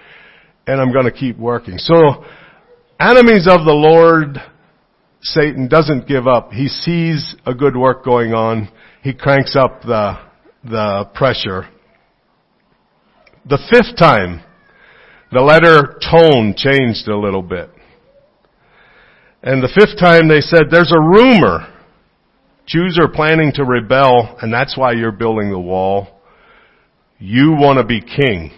and 0.67 0.81
I'm 0.81 0.93
going 0.93 1.07
to 1.07 1.12
keep 1.12 1.38
working. 1.38 1.78
So, 1.78 2.25
enemies 3.00 3.49
of 3.49 3.64
the 3.64 3.75
Lord, 3.75 4.38
Satan 5.21 5.69
doesn't 5.69 6.07
give 6.07 6.26
up. 6.26 6.52
He 6.52 6.69
sees 6.69 7.35
a 7.45 7.55
good 7.55 7.76
work 7.76 8.05
going 8.05 8.35
on 8.35 8.69
he 9.02 9.14
cranks 9.14 9.57
up 9.57 9.83
the, 9.83 10.19
the 10.64 11.09
pressure. 11.14 11.69
The 13.49 13.59
fifth 13.71 13.97
time, 13.97 14.43
the 15.33 15.40
letter 15.40 15.99
tone 16.11 16.55
changed 16.57 17.09
a 17.09 17.17
little 17.17 17.43
bit. 17.43 17.71
And 19.43 19.62
the 19.62 19.73
fifth 19.75 19.99
time 19.99 20.28
they 20.28 20.40
said, 20.40 20.64
there's 20.71 20.93
a 20.93 21.00
rumor. 21.00 21.73
Jews 22.68 22.98
are 23.00 23.08
planning 23.08 23.50
to 23.54 23.64
rebel 23.64 24.37
and 24.42 24.52
that's 24.52 24.76
why 24.76 24.92
you're 24.92 25.10
building 25.10 25.50
the 25.50 25.58
wall. 25.58 26.20
You 27.18 27.52
want 27.52 27.78
to 27.78 27.84
be 27.84 28.02
king. 28.02 28.52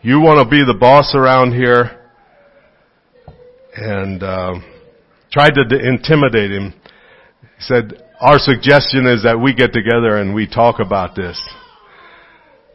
You 0.00 0.20
want 0.20 0.42
to 0.42 0.50
be 0.50 0.64
the 0.64 0.78
boss 0.78 1.14
around 1.14 1.52
here. 1.52 1.98
And 3.76 4.22
uh, 4.22 4.54
tried 5.30 5.50
to 5.50 5.62
intimidate 5.62 6.50
him. 6.50 6.72
He 7.42 7.60
said, 7.60 8.02
our 8.20 8.38
suggestion 8.38 9.06
is 9.06 9.22
that 9.22 9.38
we 9.38 9.54
get 9.54 9.74
together 9.74 10.16
and 10.16 10.34
we 10.34 10.46
talk 10.46 10.80
about 10.80 11.14
this. 11.14 11.40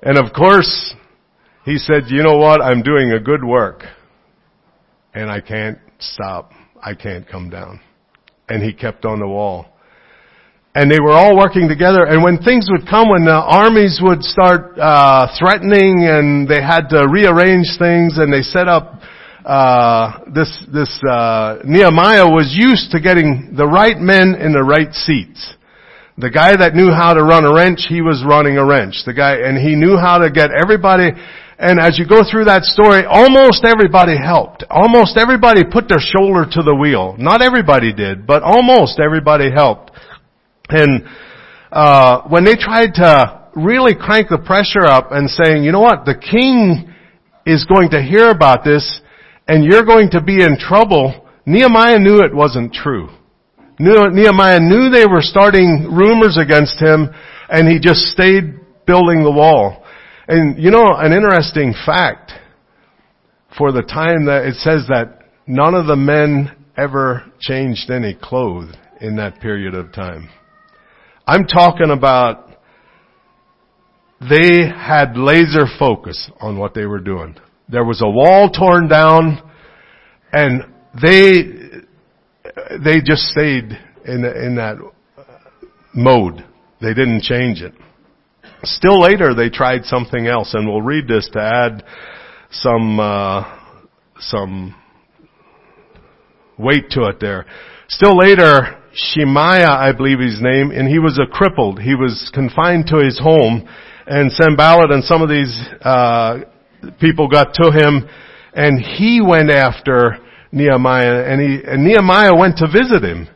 And 0.04 0.18
of 0.20 0.32
course, 0.32 0.94
he 1.66 1.78
said, 1.80 2.04
you 2.08 2.22
know 2.22 2.38
what? 2.38 2.62
I'm 2.62 2.84
doing 2.84 3.12
a 3.12 3.20
good 3.20 3.44
work 3.44 3.84
and 5.16 5.32
I 5.32 5.42
can't 5.42 5.80
stop. 5.98 6.52
I 6.80 6.94
can't 6.94 7.28
come 7.28 7.50
down. 7.50 7.80
And 8.48 8.62
he 8.62 8.74
kept 8.74 9.06
on 9.06 9.20
the 9.20 9.28
wall. 9.28 9.66
And 10.76 10.92
they 10.92 11.00
were 11.00 11.14
all 11.14 11.38
working 11.38 11.70
together. 11.70 12.04
And 12.04 12.22
when 12.22 12.38
things 12.44 12.68
would 12.70 12.86
come, 12.86 13.08
when 13.10 13.24
the 13.24 13.32
armies 13.32 14.02
would 14.04 14.22
start 14.22 14.78
uh, 14.78 15.32
threatening, 15.40 16.04
and 16.04 16.48
they 16.48 16.62
had 16.62 16.92
to 16.92 17.08
rearrange 17.10 17.80
things, 17.80 18.20
and 18.20 18.28
they 18.28 18.44
set 18.44 18.68
up 18.68 19.00
uh, 19.46 20.20
this 20.34 20.52
this 20.74 20.92
uh, 21.08 21.60
Nehemiah 21.64 22.28
was 22.28 22.52
used 22.52 22.92
to 22.92 23.00
getting 23.00 23.54
the 23.56 23.66
right 23.66 23.98
men 23.98 24.36
in 24.36 24.52
the 24.52 24.64
right 24.64 24.92
seats. 24.92 25.54
The 26.18 26.32
guy 26.32 26.58
that 26.58 26.76
knew 26.76 26.92
how 26.92 27.14
to 27.14 27.24
run 27.24 27.46
a 27.46 27.54
wrench, 27.54 27.86
he 27.88 28.02
was 28.02 28.24
running 28.28 28.58
a 28.58 28.66
wrench. 28.66 29.04
The 29.06 29.14
guy, 29.14 29.36
and 29.46 29.56
he 29.58 29.76
knew 29.76 29.98
how 29.98 30.18
to 30.18 30.32
get 30.32 30.50
everybody, 30.50 31.12
and 31.58 31.80
as 31.80 32.00
you 32.00 32.08
go 32.08 32.20
through 32.26 32.52
that 32.52 32.64
story, 32.64 33.06
almost 33.08 33.64
everybody 33.64 34.18
helped. 34.18 34.66
Almost 34.70 35.16
everybody 35.16 35.62
put 35.64 35.88
their 35.88 36.04
shoulder 36.04 36.44
to 36.50 36.62
the 36.64 36.76
wheel. 36.76 37.16
Not 37.18 37.42
everybody 37.42 37.94
did, 37.94 38.28
but 38.28 38.44
almost 38.44 39.00
everybody 39.00 39.52
helped. 39.54 39.92
And, 40.70 41.06
uh, 41.72 42.22
when 42.28 42.44
they 42.44 42.56
tried 42.56 42.94
to 42.96 43.50
really 43.56 43.96
crank 43.96 44.30
the 44.30 44.38
pressure 44.38 44.86
up 44.86 45.12
and 45.12 45.30
saying, 45.30 45.64
you 45.64 45.72
know 45.72 45.82
what, 45.82 46.06
the 46.06 46.16
king 46.16 46.94
is 47.46 47.66
going 47.66 47.90
to 47.92 48.02
hear 48.02 48.30
about 48.30 48.64
this, 48.64 49.02
and 49.48 49.64
you're 49.64 49.86
going 49.86 50.10
to 50.12 50.22
be 50.22 50.44
in 50.44 50.58
trouble, 50.58 51.26
Nehemiah 51.46 52.00
knew 52.00 52.22
it 52.22 52.34
wasn't 52.34 52.74
true. 52.74 53.10
Nehemiah 53.80 54.60
knew 54.60 54.90
they 54.90 55.06
were 55.06 55.22
starting 55.22 55.90
rumors 55.92 56.38
against 56.38 56.80
him 56.80 57.10
and 57.50 57.68
he 57.68 57.80
just 57.80 58.02
stayed 58.12 58.60
building 58.86 59.24
the 59.24 59.32
wall. 59.32 59.84
And 60.28 60.62
you 60.62 60.72
know, 60.72 60.88
an 60.96 61.12
interesting 61.12 61.74
fact 61.86 62.32
for 63.58 63.72
the 63.72 63.84
time 63.84 64.26
that 64.26 64.46
it 64.46 64.56
says 64.56 64.88
that 64.88 65.20
none 65.46 65.76
of 65.76 65.88
the 65.88 65.96
men 65.96 66.56
ever 66.78 67.24
changed 67.40 67.90
any 67.90 68.18
clothes 68.20 68.74
in 69.02 69.18
that 69.18 69.40
period 69.40 69.76
of 69.76 69.92
time. 69.94 70.30
I'm 71.28 71.46
talking 71.46 71.90
about 71.92 72.50
they 74.22 74.68
had 74.68 75.18
laser 75.18 75.66
focus 75.78 76.30
on 76.40 76.58
what 76.58 76.74
they 76.74 76.86
were 76.86 77.00
doing. 77.00 77.36
There 77.68 77.84
was 77.84 78.02
a 78.02 78.10
wall 78.10 78.50
torn 78.50 78.88
down 78.88 79.42
and 80.32 80.64
they 81.02 81.56
they 82.84 83.02
just 83.04 83.24
stayed 83.24 83.78
in, 84.06 84.24
in 84.26 84.56
that 84.56 84.78
mode. 85.94 86.46
They 86.82 86.94
didn't 86.94 87.24
change 87.24 87.62
it. 87.62 87.74
Still 88.64 89.02
later, 89.02 89.34
they 89.34 89.50
tried 89.50 89.86
something 89.86 90.28
else, 90.28 90.54
and 90.54 90.68
we'll 90.68 90.82
read 90.82 91.08
this 91.08 91.30
to 91.34 91.40
add 91.40 91.84
some 92.52 93.00
uh, 93.00 93.60
some 94.20 94.76
weight 96.58 96.90
to 96.92 97.04
it. 97.10 97.20
There. 97.20 97.46
Still 97.88 98.18
later, 98.18 98.82
Shemaiah, 98.96 99.70
I 99.70 99.92
believe 99.92 100.20
his 100.20 100.40
name, 100.42 100.72
and 100.72 100.88
he 100.88 101.00
was 101.00 101.20
a 101.20 101.30
crippled. 101.30 101.82
He 101.82 101.96
was 101.96 102.32
confined 102.34 102.88
to 102.88 103.04
his 103.04 103.20
home, 103.20 103.68
and 104.08 104.32
Sanballat 104.32 104.90
and 104.90 105.04
some 105.04 105.22
of 105.22 105.28
these 105.28 105.52
uh, 105.82 106.40
people 107.02 107.28
got 107.28 107.54
to 107.56 107.72
him, 107.72 108.08
and 108.54 108.80
he 108.80 109.20
went 109.22 109.52
after 109.52 110.18
Nehemiah, 110.54 111.26
and 111.26 111.42
he 111.42 111.60
and 111.68 111.84
Nehemiah 111.84 112.34
went 112.38 112.58
to 112.60 112.68
visit 112.68 113.04
him, 113.04 113.28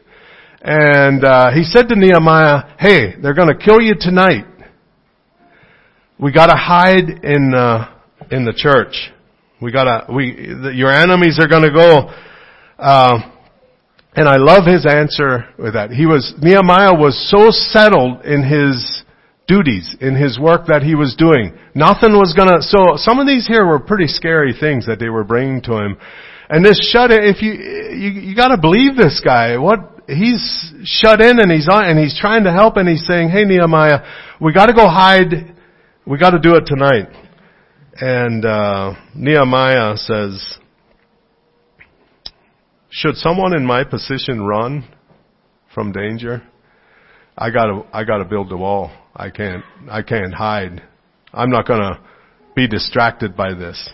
and 0.62 1.26
uh, 1.26 1.52
he 1.52 1.64
said 1.64 1.90
to 1.90 1.96
Nehemiah, 1.96 2.76
"Hey, 2.80 3.16
they're 3.22 3.34
going 3.34 3.50
to 3.50 3.58
kill 3.58 3.82
you 3.82 3.96
tonight. 4.00 4.46
We 6.18 6.32
got 6.32 6.48
to 6.48 6.56
hide 6.56 7.10
in 7.24 7.54
uh, 7.54 7.94
in 8.32 8.46
the 8.46 8.54
church. 8.56 9.12
We 9.62 9.74
got 9.74 9.84
to 9.84 10.14
we 10.14 10.56
your 10.74 10.94
enemies 10.94 11.38
are 11.42 11.50
going 11.50 11.64
to 11.64 11.74
go." 11.74 12.14
Uh, 12.78 13.20
and 14.16 14.28
I 14.28 14.38
love 14.38 14.66
his 14.66 14.86
answer 14.86 15.46
with 15.58 15.74
that. 15.74 15.92
He 15.92 16.06
was 16.06 16.34
Nehemiah 16.42 16.94
was 16.94 17.16
so 17.30 17.52
settled 17.52 18.26
in 18.26 18.44
his 18.44 19.04
duties 19.50 19.98
in 20.00 20.16
his 20.16 20.40
work 20.40 20.68
that 20.68 20.84
he 20.84 20.94
was 20.94 21.16
doing. 21.18 21.58
Nothing 21.74 22.14
was 22.14 22.34
gonna, 22.38 22.62
so 22.62 22.96
some 22.96 23.20
of 23.20 23.26
these 23.26 23.48
here 23.48 23.66
were 23.66 23.80
pretty 23.80 24.06
scary 24.06 24.54
things 24.54 24.86
that 24.86 25.00
they 25.00 25.10
were 25.10 25.24
bringing 25.24 25.62
to 25.64 25.74
him. 25.74 25.98
And 26.50 26.64
this 26.64 26.80
shut 26.94 27.10
in, 27.10 27.24
if 27.24 27.42
you, 27.42 27.54
you, 27.54 28.30
you 28.30 28.36
gotta 28.36 28.58
believe 28.62 28.96
this 28.96 29.20
guy. 29.26 29.58
What, 29.58 30.04
he's 30.08 30.40
shut 30.86 31.20
in 31.20 31.40
and 31.40 31.52
he's 31.52 31.68
on, 31.68 31.86
and 31.86 31.98
he's 31.98 32.18
trying 32.18 32.44
to 32.44 32.52
help 32.52 32.78
and 32.78 32.88
he's 32.88 33.06
saying, 33.06 33.30
hey 33.30 33.44
Nehemiah, 33.44 34.06
we 34.40 34.54
gotta 34.54 34.74
go 34.74 34.88
hide, 34.88 35.56
we 36.06 36.18
gotta 36.20 36.40
do 36.40 36.56
it 36.56 36.66
tonight. 36.68 37.10
And, 38.00 38.46
uh, 38.46 38.94
Nehemiah 39.16 39.98
says, 39.98 40.60
should 42.90 43.16
someone 43.16 43.54
in 43.54 43.66
my 43.66 43.84
position 43.84 44.42
run 44.42 44.88
from 45.74 45.92
danger? 45.92 46.44
I 47.38 47.52
gotta, 47.52 47.84
I 47.94 48.04
gotta 48.04 48.26
build 48.26 48.50
the 48.50 48.58
wall. 48.58 48.92
I 49.16 49.30
can't, 49.30 49.64
I 49.90 50.02
can't 50.02 50.34
hide. 50.34 50.82
I'm 51.34 51.50
not 51.50 51.68
gonna 51.68 52.02
be 52.56 52.68
distracted 52.68 53.36
by 53.38 53.54
this. 53.54 53.90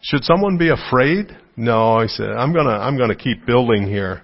Should 0.00 0.24
someone 0.24 0.56
be 0.56 0.70
afraid? 0.70 1.36
No, 1.56 1.94
I 1.94 2.06
said, 2.06 2.30
I'm 2.30 2.52
gonna, 2.52 2.70
I'm 2.70 2.96
gonna 2.96 3.16
keep 3.16 3.44
building 3.44 3.86
here. 3.86 4.22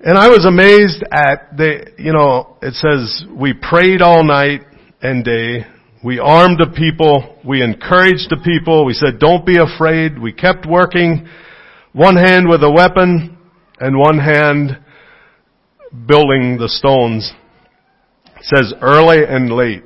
And 0.00 0.18
I 0.18 0.28
was 0.28 0.44
amazed 0.44 1.02
at 1.12 1.56
the, 1.56 1.92
you 1.98 2.12
know, 2.12 2.56
it 2.60 2.74
says, 2.74 3.24
we 3.30 3.54
prayed 3.54 4.02
all 4.02 4.24
night 4.24 4.62
and 5.00 5.24
day. 5.24 5.66
We 6.02 6.18
armed 6.18 6.58
the 6.58 6.74
people. 6.76 7.38
We 7.44 7.62
encouraged 7.62 8.28
the 8.28 8.38
people. 8.44 8.84
We 8.84 8.92
said, 8.92 9.18
don't 9.18 9.46
be 9.46 9.56
afraid. 9.56 10.18
We 10.18 10.32
kept 10.32 10.66
working. 10.66 11.26
One 11.94 12.16
hand 12.16 12.48
with 12.48 12.60
a 12.64 12.70
weapon 12.72 13.38
and 13.78 13.96
one 13.96 14.18
hand 14.18 14.76
building 16.08 16.58
the 16.58 16.68
stones. 16.68 17.32
It 18.36 18.42
says 18.42 18.74
early 18.82 19.18
and 19.24 19.48
late. 19.48 19.84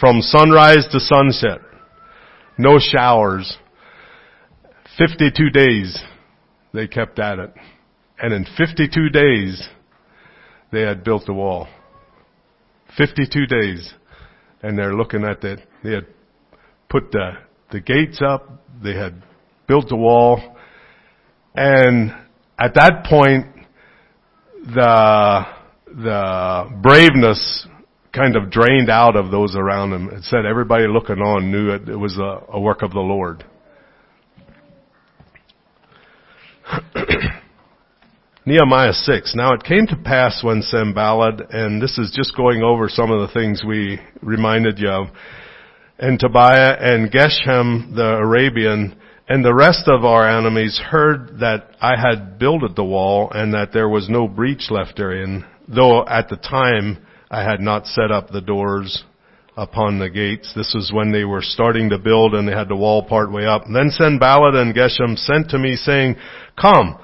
From 0.00 0.20
sunrise 0.20 0.88
to 0.90 0.98
sunset. 0.98 1.60
No 2.58 2.80
showers. 2.80 3.56
52 4.98 5.50
days 5.50 5.96
they 6.74 6.88
kept 6.88 7.20
at 7.20 7.38
it. 7.38 7.54
And 8.18 8.34
in 8.34 8.44
52 8.58 9.10
days, 9.10 9.68
they 10.72 10.80
had 10.80 11.04
built 11.04 11.24
the 11.24 11.34
wall. 11.34 11.68
52 12.98 13.46
days. 13.46 13.94
And 14.64 14.76
they're 14.76 14.94
looking 14.94 15.22
at 15.22 15.40
that. 15.42 15.58
They 15.84 15.92
had 15.92 16.06
put 16.88 17.12
the, 17.12 17.34
the 17.70 17.78
gates 17.78 18.20
up. 18.20 18.66
They 18.82 18.94
had 18.94 19.22
built 19.68 19.88
the 19.88 19.94
wall. 19.94 20.56
And 21.54 22.12
at 22.58 22.74
that 22.74 23.04
point, 23.08 23.46
the, 24.64 25.46
the 25.86 26.70
braveness 26.82 27.66
kind 28.12 28.36
of 28.36 28.50
drained 28.50 28.90
out 28.90 29.16
of 29.16 29.30
those 29.30 29.54
around 29.56 29.92
him. 29.92 30.08
It 30.10 30.24
said 30.24 30.44
everybody 30.46 30.86
looking 30.88 31.18
on 31.18 31.50
knew 31.50 31.70
it, 31.70 31.88
it 31.88 31.96
was 31.96 32.18
a, 32.18 32.44
a 32.48 32.60
work 32.60 32.82
of 32.82 32.92
the 32.92 33.00
Lord. 33.00 33.44
Nehemiah 38.46 38.92
6. 38.92 39.34
Now 39.36 39.52
it 39.52 39.62
came 39.64 39.86
to 39.88 39.96
pass 39.96 40.42
when 40.42 40.62
Sanballat, 40.62 41.50
and 41.50 41.80
this 41.80 41.98
is 41.98 42.10
just 42.14 42.36
going 42.36 42.62
over 42.62 42.88
some 42.88 43.10
of 43.10 43.20
the 43.20 43.32
things 43.32 43.62
we 43.66 44.00
reminded 44.22 44.78
you 44.78 44.88
of, 44.88 45.08
and 45.98 46.18
Tobiah 46.18 46.76
and 46.80 47.10
Geshem 47.10 47.94
the 47.94 48.16
Arabian, 48.16 48.96
and 49.30 49.44
the 49.44 49.54
rest 49.54 49.84
of 49.86 50.04
our 50.04 50.28
enemies 50.28 50.76
heard 50.90 51.38
that 51.38 51.76
I 51.80 51.94
had 51.96 52.36
builded 52.36 52.74
the 52.74 52.82
wall 52.84 53.30
and 53.32 53.54
that 53.54 53.72
there 53.72 53.88
was 53.88 54.08
no 54.08 54.26
breach 54.26 54.70
left 54.70 54.96
therein, 54.96 55.44
though 55.68 56.04
at 56.04 56.28
the 56.28 56.36
time 56.36 56.98
I 57.30 57.44
had 57.44 57.60
not 57.60 57.86
set 57.86 58.10
up 58.10 58.30
the 58.30 58.40
doors 58.40 59.04
upon 59.56 60.00
the 60.00 60.10
gates. 60.10 60.52
This 60.56 60.72
was 60.74 60.90
when 60.92 61.12
they 61.12 61.22
were 61.22 61.42
starting 61.42 61.90
to 61.90 61.98
build 61.98 62.34
and 62.34 62.48
they 62.48 62.52
had 62.52 62.68
the 62.68 62.74
wall 62.74 63.04
part 63.04 63.30
way 63.30 63.46
up. 63.46 63.66
And 63.66 63.76
then 63.76 63.90
Sanballat 63.90 64.56
and 64.56 64.74
Geshem 64.74 65.16
sent 65.16 65.50
to 65.50 65.60
me 65.60 65.76
saying, 65.76 66.16
Come, 66.60 66.98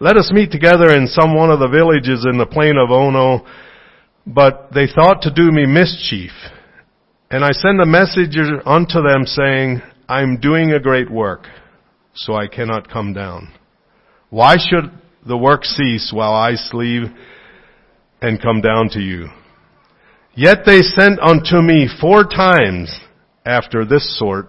let 0.00 0.18
us 0.18 0.30
meet 0.34 0.52
together 0.52 0.94
in 0.94 1.06
some 1.06 1.34
one 1.34 1.50
of 1.50 1.60
the 1.60 1.68
villages 1.68 2.26
in 2.30 2.36
the 2.36 2.44
plain 2.44 2.76
of 2.76 2.90
Ono. 2.90 3.46
But 4.26 4.68
they 4.74 4.86
thought 4.86 5.22
to 5.22 5.32
do 5.32 5.50
me 5.50 5.64
mischief. 5.64 6.32
And 7.30 7.42
I 7.42 7.52
send 7.52 7.80
a 7.80 7.86
messenger 7.86 8.60
unto 8.68 9.00
them 9.00 9.24
saying, 9.24 9.80
I'm 10.08 10.38
doing 10.38 10.72
a 10.72 10.80
great 10.80 11.10
work, 11.10 11.46
so 12.14 12.34
I 12.34 12.46
cannot 12.46 12.90
come 12.90 13.14
down. 13.14 13.52
Why 14.28 14.56
should 14.58 14.90
the 15.26 15.38
work 15.38 15.64
cease 15.64 16.12
while 16.12 16.34
I 16.34 16.56
sleep 16.56 17.04
and 18.20 18.42
come 18.42 18.60
down 18.60 18.90
to 18.90 19.00
you? 19.00 19.28
Yet 20.34 20.58
they 20.66 20.80
sent 20.82 21.20
unto 21.20 21.62
me 21.62 21.88
four 22.00 22.24
times 22.24 22.94
after 23.46 23.86
this 23.86 24.18
sort, 24.18 24.48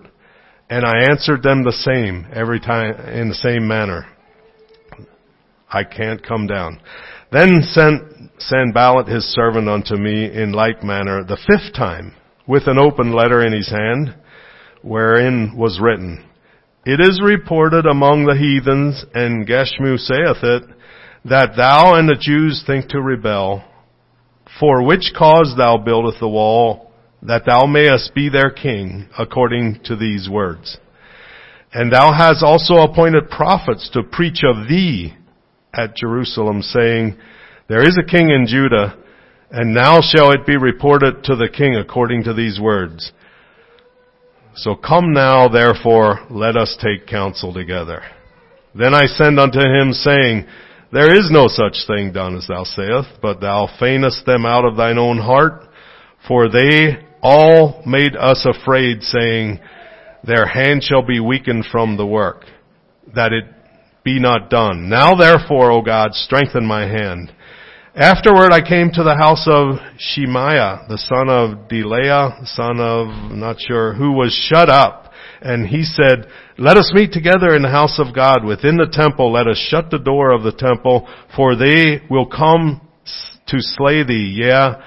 and 0.70 0.84
I 0.84 1.10
answered 1.10 1.41
them 1.41 1.63
the 1.63 1.72
same 1.72 2.28
every 2.34 2.60
time 2.60 2.94
in 3.08 3.30
the 3.30 3.36
same 3.36 3.65
manner. 3.65 4.08
I 5.72 5.86
can't 5.86 6.26
come 6.26 6.48
down. 6.48 6.82
Then 7.32 7.62
sent 7.62 8.02
Sanballat 8.39 9.08
his 9.08 9.24
servant 9.34 9.70
unto 9.70 9.96
me 9.96 10.26
in 10.26 10.52
like 10.52 10.84
manner 10.84 11.24
the 11.24 11.38
fifth 11.38 11.74
time, 11.74 12.13
with 12.46 12.68
an 12.68 12.78
open 12.78 13.13
letter 13.13 13.46
in 13.46 13.54
his 13.54 13.70
hand, 13.70 14.15
wherein 14.86 15.58
was 15.58 15.80
written, 15.82 16.24
It 16.86 17.02
is 17.02 17.19
reported 17.21 17.88
among 17.88 18.26
the 18.26 18.38
heathens, 18.38 19.04
and 19.15 19.48
Geshmu 19.48 19.98
saith 19.98 20.43
it, 20.43 20.63
that 21.26 21.58
thou 21.58 21.95
and 21.95 22.08
the 22.08 22.17
Jews 22.19 22.63
think 22.65 22.89
to 22.89 23.02
rebel, 23.02 23.65
for 24.60 24.86
which 24.86 25.12
cause 25.17 25.56
thou 25.58 25.78
buildest 25.78 26.19
the 26.19 26.30
wall, 26.30 26.91
that 27.24 27.45
thou 27.48 27.65
mayest 27.65 28.13
be 28.13 28.30
their 28.30 28.52
king, 28.52 29.10
according 29.17 29.80
to 29.86 29.95
these 29.95 30.30
words. 30.30 30.78
And 31.74 31.91
thou 31.91 32.13
hast 32.13 32.43
also 32.43 32.76
appointed 32.76 33.32
prophets 33.32 33.89
to 33.93 34.04
preach 34.04 34.43
of 34.43 34.67
thee 34.69 35.15
at 35.74 35.95
Jerusalem, 35.95 36.62
saying, 36.62 37.17
There 37.67 37.82
is 37.82 37.98
a 37.98 38.10
king 38.10 38.30
in 38.30 38.45
Judah, 38.48 38.95
and 39.50 39.74
now 39.74 40.00
shall 40.02 40.32
it 40.32 40.45
be 40.45 40.58
reported 40.58 41.24
to 41.24 41.36
the 41.36 41.50
king 41.50 41.76
according 41.76 42.24
to 42.26 42.36
these 42.36 42.60
words. 42.60 43.12
So 44.56 44.76
come 44.76 45.12
now, 45.12 45.50
therefore, 45.50 46.26
let 46.30 46.56
us 46.56 46.78
take 46.82 47.08
counsel 47.08 47.54
together. 47.54 48.02
Then 48.74 48.94
I 48.94 49.06
send 49.06 49.38
unto 49.38 49.60
him 49.60 49.91
saying, 49.91 50.46
There 50.94 51.13
is 51.13 51.30
no 51.30 51.48
such 51.48 51.86
thing 51.86 52.13
done 52.13 52.38
as 52.38 52.48
thou 52.48 52.63
sayest, 52.63 53.20
but 53.22 53.41
thou 53.41 53.68
feignest 53.80 54.26
them 54.26 54.46
out 54.46 54.63
of 54.63 54.78
thine 54.78 54.98
own 54.98 55.18
heart, 55.18 55.63
for 56.26 56.50
they 56.50 57.06
all 57.22 57.84
made 57.86 58.15
us 58.15 58.46
afraid, 58.46 59.04
saying, 59.04 59.60
Their 60.24 60.46
hand 60.46 60.84
shall 60.84 61.06
be 61.06 61.20
weakened 61.20 61.65
from 61.70 61.98
the 61.98 62.06
work, 62.06 62.46
that 63.13 63.34
it 63.34 63.46
be 64.06 64.22
not 64.22 64.50
done. 64.50 64.88
Now 64.88 65.15
therefore, 65.15 65.72
O 65.72 65.82
God, 65.82 66.13
strengthen 66.13 66.65
my 66.65 66.84
hand. 66.88 67.35
Afterward 67.98 68.52
I 68.52 68.60
came 68.60 68.92
to 68.92 69.04
the 69.04 69.16
house 69.16 69.48
of 69.48 69.80
Shemaiah, 69.98 70.86
the 70.90 70.98
son 70.98 71.30
of 71.30 71.70
Delaiah, 71.70 72.46
son 72.46 72.82
of, 72.82 73.32
not 73.32 73.56
sure, 73.66 73.94
who 73.94 74.12
was 74.12 74.34
shut 74.52 74.70
up. 74.70 75.14
And 75.40 75.66
he 75.66 75.84
said, 75.84 76.28
let 76.58 76.76
us 76.76 76.92
meet 76.94 77.14
together 77.14 77.56
in 77.56 77.62
the 77.62 77.70
house 77.70 77.98
of 77.98 78.14
God 78.14 78.44
within 78.44 78.76
the 78.76 78.90
temple. 78.92 79.32
Let 79.32 79.48
us 79.48 79.58
shut 79.70 79.92
the 79.92 79.98
door 79.98 80.32
of 80.32 80.44
the 80.44 80.52
temple, 80.52 81.08
for 81.38 81.56
they 81.56 82.02
will 82.10 82.26
come 82.26 82.82
to 83.48 83.58
slay 83.62 84.04
thee. 84.04 84.42
Yeah, 84.42 84.84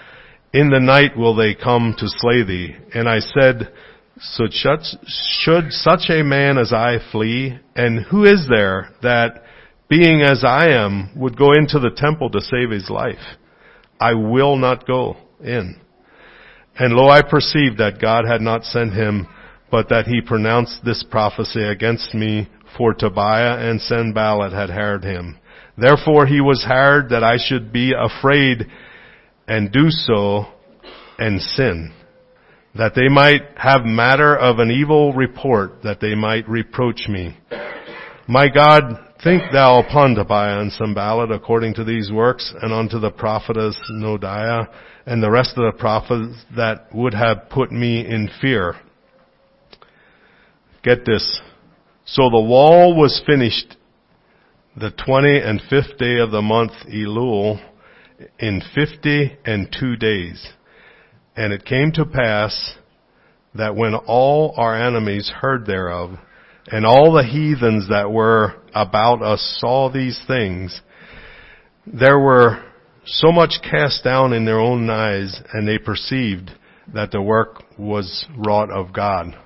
in 0.53 0.68
the 0.68 0.81
night 0.81 1.16
will 1.16 1.35
they 1.35 1.55
come 1.55 1.94
to 1.97 2.09
slay 2.09 2.44
thee. 2.44 2.77
And 2.92 3.09
I 3.09 3.21
said, 3.21 3.73
should 4.21 5.73
such 5.73 6.11
a 6.11 6.23
man 6.23 6.59
as 6.59 6.75
I 6.75 6.99
flee? 7.11 7.59
And 7.75 8.05
who 8.05 8.25
is 8.25 8.47
there 8.51 8.90
that 9.01 9.44
being 9.88 10.22
as 10.22 10.44
I 10.44 10.68
am, 10.68 11.11
would 11.16 11.37
go 11.37 11.53
into 11.53 11.79
the 11.79 11.92
temple 11.94 12.31
to 12.31 12.40
save 12.40 12.70
his 12.70 12.90
life. 12.90 13.37
I 14.01 14.14
will 14.14 14.57
not 14.57 14.87
go 14.87 15.16
in. 15.42 15.81
And 16.79 16.94
lo, 16.94 17.09
I 17.09 17.22
perceived 17.22 17.79
that 17.79 18.01
God 18.01 18.24
had 18.24 18.40
not 18.40 18.64
sent 18.64 18.92
him, 18.92 19.27
but 19.70 19.88
that 19.88 20.07
he 20.07 20.20
pronounced 20.20 20.85
this 20.85 21.05
prophecy 21.11 21.62
against 21.62 22.14
me, 22.14 22.48
for 22.77 22.94
Tobiah 22.94 23.59
and 23.59 23.81
Sanballat 23.81 24.53
had 24.53 24.70
hired 24.70 25.05
him. 25.05 25.38
Therefore 25.77 26.27
he 26.27 26.40
was 26.40 26.62
hired 26.66 27.11
that 27.11 27.24
I 27.24 27.37
should 27.38 27.72
be 27.72 27.92
afraid 27.98 28.66
and 29.46 29.72
do 29.72 29.90
so 29.90 30.46
and 31.18 31.40
sin, 31.40 31.92
that 32.77 32.94
they 32.94 33.09
might 33.09 33.42
have 33.57 33.85
matter 33.85 34.37
of 34.37 34.59
an 34.59 34.70
evil 34.70 35.12
report, 35.12 35.83
that 35.83 36.01
they 36.01 36.14
might 36.14 36.48
reproach 36.48 37.09
me. 37.09 37.37
My 38.29 38.48
God 38.48 39.08
Think 39.22 39.42
thou 39.50 39.81
upon 39.81 40.14
Tobiah 40.14 40.61
and 40.61 40.72
Sanballat 40.72 41.33
according 41.33 41.74
to 41.74 41.85
these 41.85 42.12
works, 42.12 42.54
and 42.62 42.72
unto 42.72 43.00
the 43.00 43.11
prophetess 43.11 43.76
Noadiah, 43.90 44.68
and 45.07 45.20
the 45.20 45.31
rest 45.31 45.54
of 45.57 45.72
the 45.72 45.78
prophets 45.78 46.44
that 46.57 46.94
would 46.94 47.14
have 47.14 47.48
put 47.50 47.72
me 47.72 48.07
in 48.07 48.31
fear. 48.40 48.76
Get 50.85 51.04
this. 51.04 51.40
So 52.04 52.31
the 52.31 52.40
wall 52.40 52.96
was 52.96 53.20
finished 53.26 53.76
the 54.76 54.92
twenty 54.92 55.38
and 55.38 55.61
fifth 55.68 55.98
day 55.98 56.18
of 56.18 56.31
the 56.31 56.42
month 56.42 56.72
Elul 56.88 57.61
in 58.38 58.62
fifty 58.72 59.37
and 59.44 59.74
two 59.78 59.96
days. 59.96 60.46
And 61.35 61.52
it 61.52 61.64
came 61.64 61.90
to 61.94 62.04
pass 62.04 62.76
that 63.54 63.74
when 63.74 63.94
all 63.94 64.54
our 64.57 64.81
enemies 64.81 65.28
heard 65.40 65.66
thereof, 65.66 66.18
and 66.70 66.85
all 66.85 67.12
the 67.12 67.24
heathens 67.24 67.88
that 67.88 68.11
were 68.11 68.54
about 68.74 69.22
us 69.22 69.57
saw 69.61 69.90
these 69.90 70.20
things, 70.26 70.81
there 71.87 72.18
were 72.18 72.62
so 73.04 73.33
much 73.33 73.54
cast 73.62 74.04
down 74.04 74.33
in 74.33 74.44
their 74.44 74.61
own 74.61 74.88
eyes, 74.90 75.40
and 75.52 75.66
they 75.66 75.78
perceived 75.78 76.50
that 76.92 77.11
the 77.11 77.22
work 77.22 77.62
was 77.78 78.26
wrought 78.37 78.70
of 78.70 78.92
God. 78.92 79.37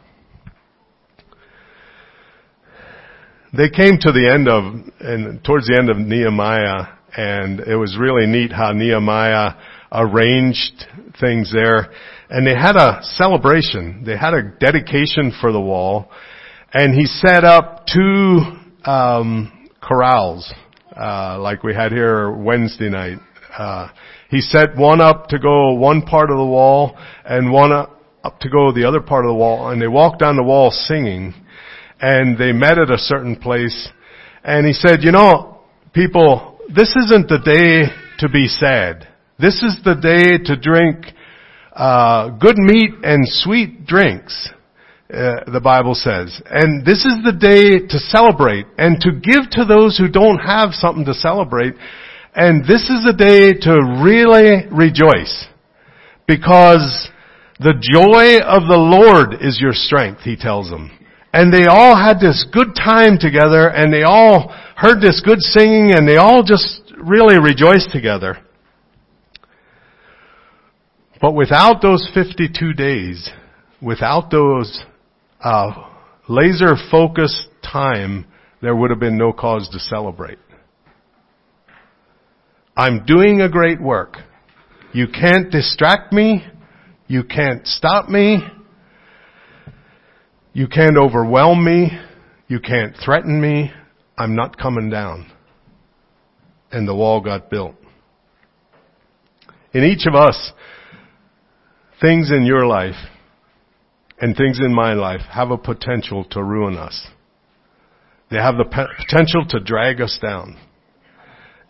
They 3.56 3.68
came 3.68 3.98
to 4.00 4.12
the 4.12 4.30
end 4.32 4.48
of, 4.48 4.64
and 5.00 5.44
towards 5.44 5.66
the 5.66 5.76
end 5.78 5.90
of 5.90 5.98
Nehemiah, 5.98 6.86
and 7.16 7.60
it 7.60 7.76
was 7.76 7.96
really 8.00 8.26
neat 8.26 8.50
how 8.50 8.72
Nehemiah 8.72 9.54
arranged 9.92 10.86
things 11.20 11.52
there. 11.52 11.92
And 12.30 12.46
they 12.46 12.54
had 12.54 12.76
a 12.76 13.00
celebration. 13.02 14.02
They 14.06 14.16
had 14.16 14.32
a 14.32 14.42
dedication 14.58 15.32
for 15.40 15.52
the 15.52 15.60
wall 15.60 16.10
and 16.72 16.94
he 16.94 17.04
set 17.04 17.44
up 17.44 17.86
two 17.86 18.40
um, 18.84 19.68
chorales, 19.82 20.50
uh, 20.96 21.38
like 21.38 21.62
we 21.62 21.74
had 21.74 21.92
here 21.92 22.30
Wednesday 22.30 22.88
night. 22.88 23.18
Uh, 23.56 23.88
he 24.30 24.40
set 24.40 24.74
one 24.76 25.00
up 25.02 25.28
to 25.28 25.38
go 25.38 25.74
one 25.74 26.02
part 26.02 26.30
of 26.30 26.38
the 26.38 26.46
wall, 26.46 26.96
and 27.24 27.52
one 27.52 27.72
up, 27.72 27.98
to 28.40 28.48
go 28.48 28.72
the 28.72 28.84
other 28.88 29.00
part 29.00 29.26
of 29.26 29.28
the 29.28 29.34
wall, 29.34 29.68
and 29.68 29.82
they 29.82 29.88
walked 29.88 30.20
down 30.20 30.36
the 30.36 30.42
wall 30.42 30.70
singing, 30.70 31.34
and 32.00 32.38
they 32.38 32.52
met 32.52 32.78
at 32.78 32.90
a 32.90 32.98
certain 32.98 33.36
place, 33.36 33.90
and 34.42 34.66
he 34.66 34.72
said, 34.72 35.02
you 35.02 35.12
know, 35.12 35.60
people, 35.92 36.58
this 36.74 36.96
isn't 36.96 37.28
the 37.28 37.38
day 37.44 37.92
to 38.20 38.28
be 38.30 38.46
sad. 38.48 39.08
This 39.38 39.62
is 39.62 39.78
the 39.84 39.94
day 39.94 40.42
to 40.44 40.56
drink 40.56 41.04
uh, 41.74 42.30
good 42.30 42.56
meat 42.56 42.92
and 43.02 43.28
sweet 43.28 43.84
drinks 43.84 44.48
uh, 45.12 45.50
the 45.52 45.60
Bible 45.60 45.94
says. 45.94 46.40
And 46.48 46.86
this 46.86 47.04
is 47.04 47.20
the 47.22 47.36
day 47.36 47.86
to 47.86 47.98
celebrate 47.98 48.64
and 48.78 48.98
to 49.00 49.12
give 49.12 49.50
to 49.52 49.64
those 49.66 49.98
who 49.98 50.08
don't 50.08 50.38
have 50.38 50.72
something 50.72 51.04
to 51.04 51.12
celebrate. 51.12 51.74
And 52.34 52.62
this 52.64 52.88
is 52.88 53.04
a 53.04 53.12
day 53.12 53.52
to 53.52 54.00
really 54.02 54.64
rejoice 54.72 55.48
because 56.26 57.10
the 57.60 57.76
joy 57.76 58.40
of 58.40 58.62
the 58.68 58.80
Lord 58.80 59.34
is 59.42 59.60
your 59.60 59.74
strength, 59.74 60.22
he 60.22 60.34
tells 60.34 60.70
them. 60.70 60.90
And 61.34 61.52
they 61.52 61.66
all 61.66 61.94
had 61.94 62.18
this 62.18 62.46
good 62.50 62.74
time 62.74 63.18
together 63.20 63.68
and 63.68 63.92
they 63.92 64.04
all 64.04 64.48
heard 64.76 65.02
this 65.02 65.20
good 65.20 65.40
singing 65.40 65.92
and 65.92 66.08
they 66.08 66.16
all 66.16 66.42
just 66.42 66.80
really 66.96 67.38
rejoiced 67.38 67.90
together. 67.90 68.38
But 71.20 71.34
without 71.34 71.82
those 71.82 72.10
52 72.14 72.72
days, 72.72 73.30
without 73.82 74.30
those 74.30 74.82
uh, 75.42 75.88
laser 76.28 76.74
focused 76.90 77.48
time, 77.62 78.26
there 78.60 78.74
would 78.74 78.90
have 78.90 79.00
been 79.00 79.18
no 79.18 79.32
cause 79.32 79.68
to 79.72 79.78
celebrate. 79.78 80.38
I'm 82.76 83.04
doing 83.04 83.40
a 83.40 83.48
great 83.48 83.80
work. 83.80 84.16
You 84.92 85.06
can't 85.08 85.50
distract 85.50 86.12
me. 86.12 86.44
You 87.06 87.24
can't 87.24 87.66
stop 87.66 88.08
me. 88.08 88.38
You 90.52 90.68
can't 90.68 90.96
overwhelm 90.96 91.64
me. 91.64 91.90
You 92.48 92.60
can't 92.60 92.94
threaten 93.04 93.40
me. 93.40 93.72
I'm 94.16 94.36
not 94.36 94.56
coming 94.56 94.90
down. 94.90 95.30
And 96.70 96.86
the 96.86 96.94
wall 96.94 97.20
got 97.20 97.50
built. 97.50 97.74
In 99.74 99.84
each 99.84 100.06
of 100.06 100.14
us, 100.14 100.52
things 102.00 102.30
in 102.30 102.44
your 102.44 102.66
life 102.66 102.94
and 104.22 104.36
things 104.36 104.60
in 104.60 104.72
my 104.72 104.94
life 104.94 105.20
have 105.32 105.50
a 105.50 105.58
potential 105.58 106.24
to 106.30 106.42
ruin 106.42 106.78
us. 106.78 107.08
They 108.30 108.38
have 108.38 108.56
the 108.56 108.64
potential 108.64 109.44
to 109.48 109.60
drag 109.60 110.00
us 110.00 110.18
down. 110.22 110.56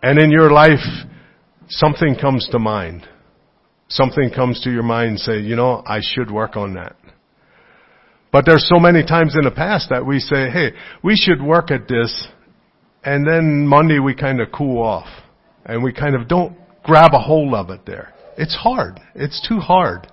And 0.02 0.18
in 0.18 0.30
your 0.30 0.52
life, 0.52 0.84
something 1.68 2.14
comes 2.20 2.46
to 2.52 2.58
mind. 2.58 3.08
Something 3.88 4.30
comes 4.30 4.60
to 4.60 4.70
your 4.70 4.82
mind 4.82 5.08
and 5.08 5.18
say, 5.18 5.40
you 5.40 5.56
know, 5.56 5.82
I 5.86 6.00
should 6.02 6.30
work 6.30 6.56
on 6.56 6.74
that. 6.74 6.94
But 8.30 8.44
there's 8.44 8.68
so 8.68 8.78
many 8.78 9.02
times 9.02 9.34
in 9.34 9.44
the 9.44 9.50
past 9.50 9.88
that 9.88 10.04
we 10.04 10.20
say, 10.20 10.50
hey, 10.50 10.72
we 11.02 11.16
should 11.16 11.42
work 11.42 11.70
at 11.70 11.88
this, 11.88 12.28
and 13.02 13.26
then 13.26 13.66
Monday 13.66 13.98
we 13.98 14.14
kind 14.14 14.40
of 14.40 14.52
cool 14.52 14.82
off. 14.82 15.08
And 15.64 15.82
we 15.82 15.92
kind 15.92 16.14
of 16.14 16.28
don't 16.28 16.56
grab 16.82 17.12
a 17.14 17.18
hold 17.18 17.54
of 17.54 17.70
it 17.70 17.86
there. 17.86 18.12
It's 18.36 18.54
hard. 18.54 19.00
It's 19.14 19.46
too 19.46 19.58
hard. 19.58 20.06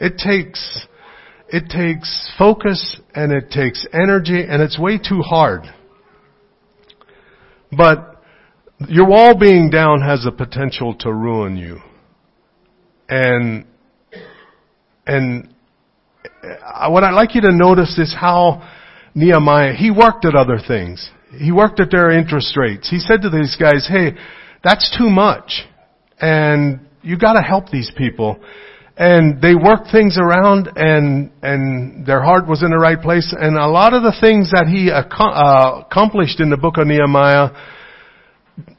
It 0.00 0.18
takes 0.18 0.86
it 1.48 1.70
takes 1.70 2.30
focus 2.38 3.00
and 3.14 3.32
it 3.32 3.50
takes 3.50 3.86
energy 3.92 4.44
and 4.46 4.62
it's 4.62 4.78
way 4.78 4.98
too 4.98 5.20
hard. 5.22 5.62
But 7.76 8.22
your 8.88 9.06
wall 9.06 9.36
being 9.36 9.70
down 9.70 10.02
has 10.02 10.24
the 10.24 10.32
potential 10.32 10.94
to 11.00 11.12
ruin 11.12 11.56
you. 11.56 11.80
And, 13.08 13.66
and 15.06 15.54
what 16.88 17.02
I'd 17.02 17.14
like 17.14 17.34
you 17.34 17.40
to 17.42 17.52
notice 17.52 17.98
is 17.98 18.14
how 18.18 18.68
Nehemiah, 19.14 19.72
he 19.74 19.90
worked 19.90 20.24
at 20.24 20.34
other 20.34 20.58
things. 20.66 21.10
He 21.38 21.50
worked 21.50 21.80
at 21.80 21.90
their 21.90 22.10
interest 22.10 22.56
rates. 22.56 22.88
He 22.90 22.98
said 22.98 23.22
to 23.22 23.30
these 23.30 23.56
guys, 23.58 23.88
hey, 23.90 24.12
that's 24.62 24.96
too 24.96 25.08
much. 25.08 25.66
And 26.20 26.80
you 27.02 27.18
gotta 27.18 27.42
help 27.42 27.70
these 27.70 27.90
people 27.96 28.38
and 28.98 29.40
they 29.40 29.54
worked 29.54 29.90
things 29.92 30.18
around 30.18 30.68
and 30.74 31.30
and 31.42 32.04
their 32.04 32.22
heart 32.22 32.48
was 32.48 32.62
in 32.62 32.70
the 32.70 32.78
right 32.78 33.00
place 33.00 33.34
and 33.38 33.56
a 33.56 33.68
lot 33.68 33.94
of 33.94 34.02
the 34.02 34.14
things 34.20 34.50
that 34.50 34.66
he 34.66 34.90
uh, 34.90 35.80
accomplished 35.86 36.40
in 36.40 36.50
the 36.50 36.56
book 36.56 36.76
of 36.78 36.86
Nehemiah 36.86 37.50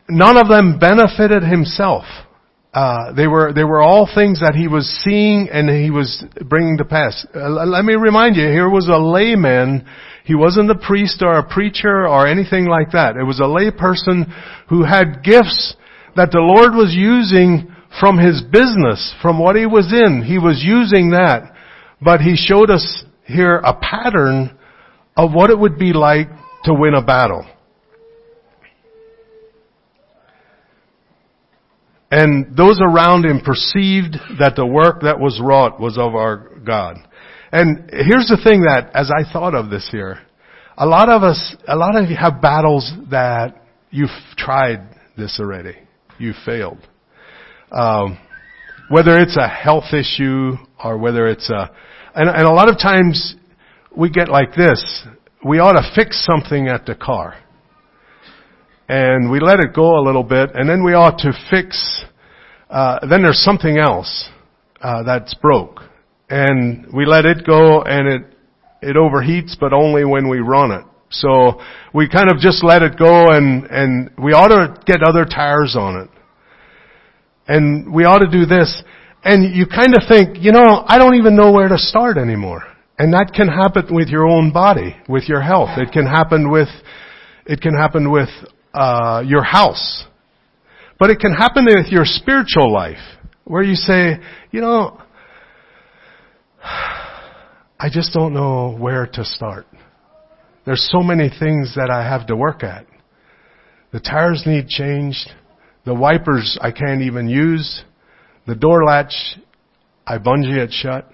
none 0.10 0.38
of 0.38 0.48
them 0.48 0.80
benefited 0.80 1.44
himself. 1.44 2.04
Uh, 2.74 3.14
they 3.14 3.28
were 3.28 3.52
they 3.54 3.64
were 3.64 3.82
all 3.82 4.08
things 4.14 4.40
that 4.42 4.54
he 4.56 4.68
was 4.68 4.86
seeing 5.04 5.50
and 5.52 5.70
he 5.70 5.90
was 5.90 6.24
bringing 6.46 6.78
to 6.78 6.86
pass. 6.86 7.26
Uh, 7.34 7.50
let 7.66 7.84
me 7.84 7.96
remind 7.96 8.36
you, 8.36 8.44
here 8.44 8.70
was 8.70 8.88
a 8.88 8.98
layman. 8.98 9.88
He 10.24 10.36
wasn't 10.36 10.70
a 10.70 10.76
priest 10.76 11.24
or 11.24 11.40
a 11.40 11.48
preacher 11.48 12.08
or 12.08 12.28
anything 12.28 12.66
like 12.66 12.92
that. 12.92 13.16
It 13.18 13.24
was 13.24 13.40
a 13.40 13.48
lay 13.48 13.72
person 13.72 14.32
who 14.70 14.84
had 14.84 15.24
gifts 15.24 15.76
that 16.16 16.30
the 16.32 16.40
Lord 16.40 16.76
was 16.76 16.94
using 16.94 17.74
from 18.00 18.18
his 18.18 18.42
business, 18.42 19.14
from 19.22 19.40
what 19.40 19.56
he 19.56 19.66
was 19.66 19.92
in. 19.92 20.24
He 20.24 20.38
was 20.38 20.62
using 20.64 21.12
that, 21.12 21.54
but 22.02 22.22
he 22.22 22.36
showed 22.36 22.70
us 22.70 23.04
here 23.26 23.58
a 23.58 23.74
pattern 23.74 24.58
of 25.16 25.34
what 25.34 25.50
it 25.50 25.58
would 25.58 25.78
be 25.78 25.94
like 25.94 26.30
to 26.64 26.74
win 26.74 26.94
a 26.94 27.04
battle. 27.04 27.46
And 32.12 32.58
those 32.58 32.80
around 32.82 33.26
him 33.26 33.42
perceived 33.42 34.16
that 34.40 34.56
the 34.56 34.66
work 34.66 35.02
that 35.02 35.20
was 35.20 35.40
wrought 35.44 35.80
was 35.80 35.98
of 35.98 36.16
our 36.16 36.50
God. 36.66 36.98
And 37.52 37.90
here's 37.92 38.28
the 38.28 38.40
thing 38.44 38.62
that, 38.62 38.92
as 38.96 39.12
I 39.12 39.32
thought 39.32 39.54
of 39.54 39.70
this 39.70 39.88
here, 39.92 40.20
a 40.78 40.86
lot 40.86 41.10
of 41.10 41.24
us, 41.24 41.56
a 41.68 41.76
lot 41.76 41.96
of 41.96 42.10
you 42.10 42.16
have 42.16 42.42
battles 42.42 42.92
that 43.12 43.62
you've 43.92 44.10
tried 44.38 44.88
this 45.18 45.38
already. 45.40 45.76
You 46.18 46.34
failed. 46.46 46.80
Um, 47.72 48.18
whether 48.90 49.20
it's 49.20 49.38
a 49.38 49.48
health 49.48 49.94
issue 49.94 50.54
or 50.84 50.98
whether 50.98 51.28
it's 51.28 51.50
a, 51.50 51.70
and, 52.16 52.30
and 52.30 52.48
a 52.48 52.52
lot 52.52 52.70
of 52.70 52.78
times 52.78 53.36
we 53.96 54.10
get 54.10 54.30
like 54.30 54.56
this. 54.56 55.06
We 55.46 55.60
ought 55.60 55.74
to 55.74 55.92
fix 55.96 56.26
something 56.26 56.68
at 56.68 56.86
the 56.86 56.96
car 56.96 57.36
and 58.90 59.30
we 59.30 59.40
let 59.40 59.60
it 59.60 59.74
go 59.74 60.00
a 60.00 60.04
little 60.04 60.24
bit, 60.24 60.50
and 60.56 60.68
then 60.68 60.84
we 60.84 60.94
ought 60.94 61.20
to 61.20 61.32
fix. 61.50 62.04
Uh, 62.70 63.00
then 63.08 63.22
there's 63.22 63.42
something 63.44 63.78
else 63.78 64.30
uh, 64.82 65.04
that's 65.04 65.36
broke, 65.36 65.82
and 66.30 66.92
we 66.92 67.06
let 67.06 67.26
it 67.26 67.46
go, 67.46 67.84
and 67.84 68.08
it 68.08 68.22
it 68.82 68.96
overheats, 68.96 69.56
but 69.60 69.74
only 69.74 70.04
when 70.04 70.28
we 70.28 70.40
run 70.40 70.72
it. 70.72 70.84
So 71.12 71.62
we 71.94 72.10
kind 72.10 72.32
of 72.32 72.40
just 72.40 72.64
let 72.64 72.82
it 72.82 72.98
go, 72.98 73.28
and 73.28 73.66
and 73.66 74.10
we 74.18 74.34
ought 74.34 74.48
to 74.48 74.76
get 74.86 75.04
other 75.04 75.24
tires 75.24 75.76
on 75.78 76.02
it, 76.02 76.10
and 77.50 77.92
we 77.92 78.06
ought 78.06 78.20
to 78.20 78.30
do 78.30 78.46
this. 78.46 78.84
And 79.24 79.54
you 79.54 79.66
kind 79.66 79.96
of 79.96 80.04
think, 80.08 80.38
you 80.40 80.54
know, 80.54 80.86
I 80.88 80.98
don't 80.98 81.16
even 81.16 81.36
know 81.36 81.52
where 81.52 81.68
to 81.68 81.78
start 81.78 82.18
anymore. 82.18 82.64
And 82.98 83.12
that 83.14 83.32
can 83.36 83.48
happen 83.48 83.94
with 83.94 84.08
your 84.08 84.28
own 84.28 84.54
body, 84.54 84.96
with 85.10 85.28
your 85.28 85.42
health. 85.42 85.70
It 85.78 85.92
can 85.92 86.06
happen 86.06 86.52
with, 86.52 86.70
it 87.46 87.60
can 87.60 87.76
happen 87.76 88.12
with 88.12 88.30
uh, 88.74 89.24
your 89.26 89.44
house. 89.44 90.06
But 91.00 91.10
it 91.10 91.20
can 91.20 91.34
happen 91.34 91.66
with 91.66 91.88
your 91.88 92.06
spiritual 92.06 92.72
life, 92.72 92.98
where 93.46 93.64
you 93.64 93.76
say, 93.76 94.20
you 94.52 94.62
know, 94.62 95.02
I 96.64 97.88
just 97.92 98.14
don't 98.14 98.34
know 98.34 98.76
where 98.78 99.08
to 99.14 99.24
start. 99.24 99.66
There's 100.66 100.88
so 100.92 101.02
many 101.02 101.30
things 101.30 101.74
that 101.76 101.90
I 101.90 102.04
have 102.04 102.28
to 102.28 102.36
work 102.36 102.64
at. 102.64 102.86
The 103.92 104.02
tires 104.02 104.44
need 104.46 104.68
changed. 104.68 105.32
The 105.86 105.94
wipers 105.94 106.58
I 106.62 106.72
can't 106.72 107.02
even 107.02 107.28
use. 107.30 107.84
The 108.48 108.56
door 108.56 108.84
latch, 108.84 109.14
I 110.06 110.18
bungee 110.18 110.58
it 110.58 110.72
shut. 110.72 111.10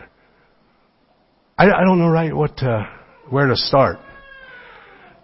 I, 1.58 1.66
I 1.66 1.84
don't 1.86 2.00
know 2.00 2.10
right 2.10 2.36
what 2.36 2.58
to, 2.58 2.88
where 3.30 3.48
to 3.48 3.56
start. 3.56 3.98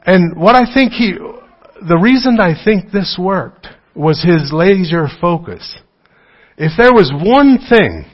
And 0.06 0.40
what 0.40 0.56
I 0.56 0.74
think 0.74 0.94
he, 0.94 1.14
the 1.88 1.98
reason 1.98 2.40
I 2.40 2.54
think 2.64 2.92
this 2.92 3.18
worked 3.20 3.68
was 3.96 4.24
his 4.24 4.52
laser 4.54 5.08
focus. 5.20 5.78
If 6.58 6.74
there 6.78 6.94
was 6.94 7.12
one 7.14 7.60
thing, 7.70 8.06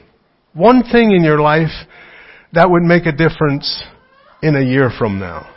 one 0.52 0.82
thing 0.82 1.12
in 1.12 1.22
your 1.22 1.40
life 1.40 1.70
that 2.52 2.70
would 2.70 2.82
make 2.82 3.06
a 3.06 3.12
difference 3.12 3.82
in 4.42 4.56
a 4.56 4.62
year 4.62 4.90
from 4.98 5.18
now, 5.18 5.48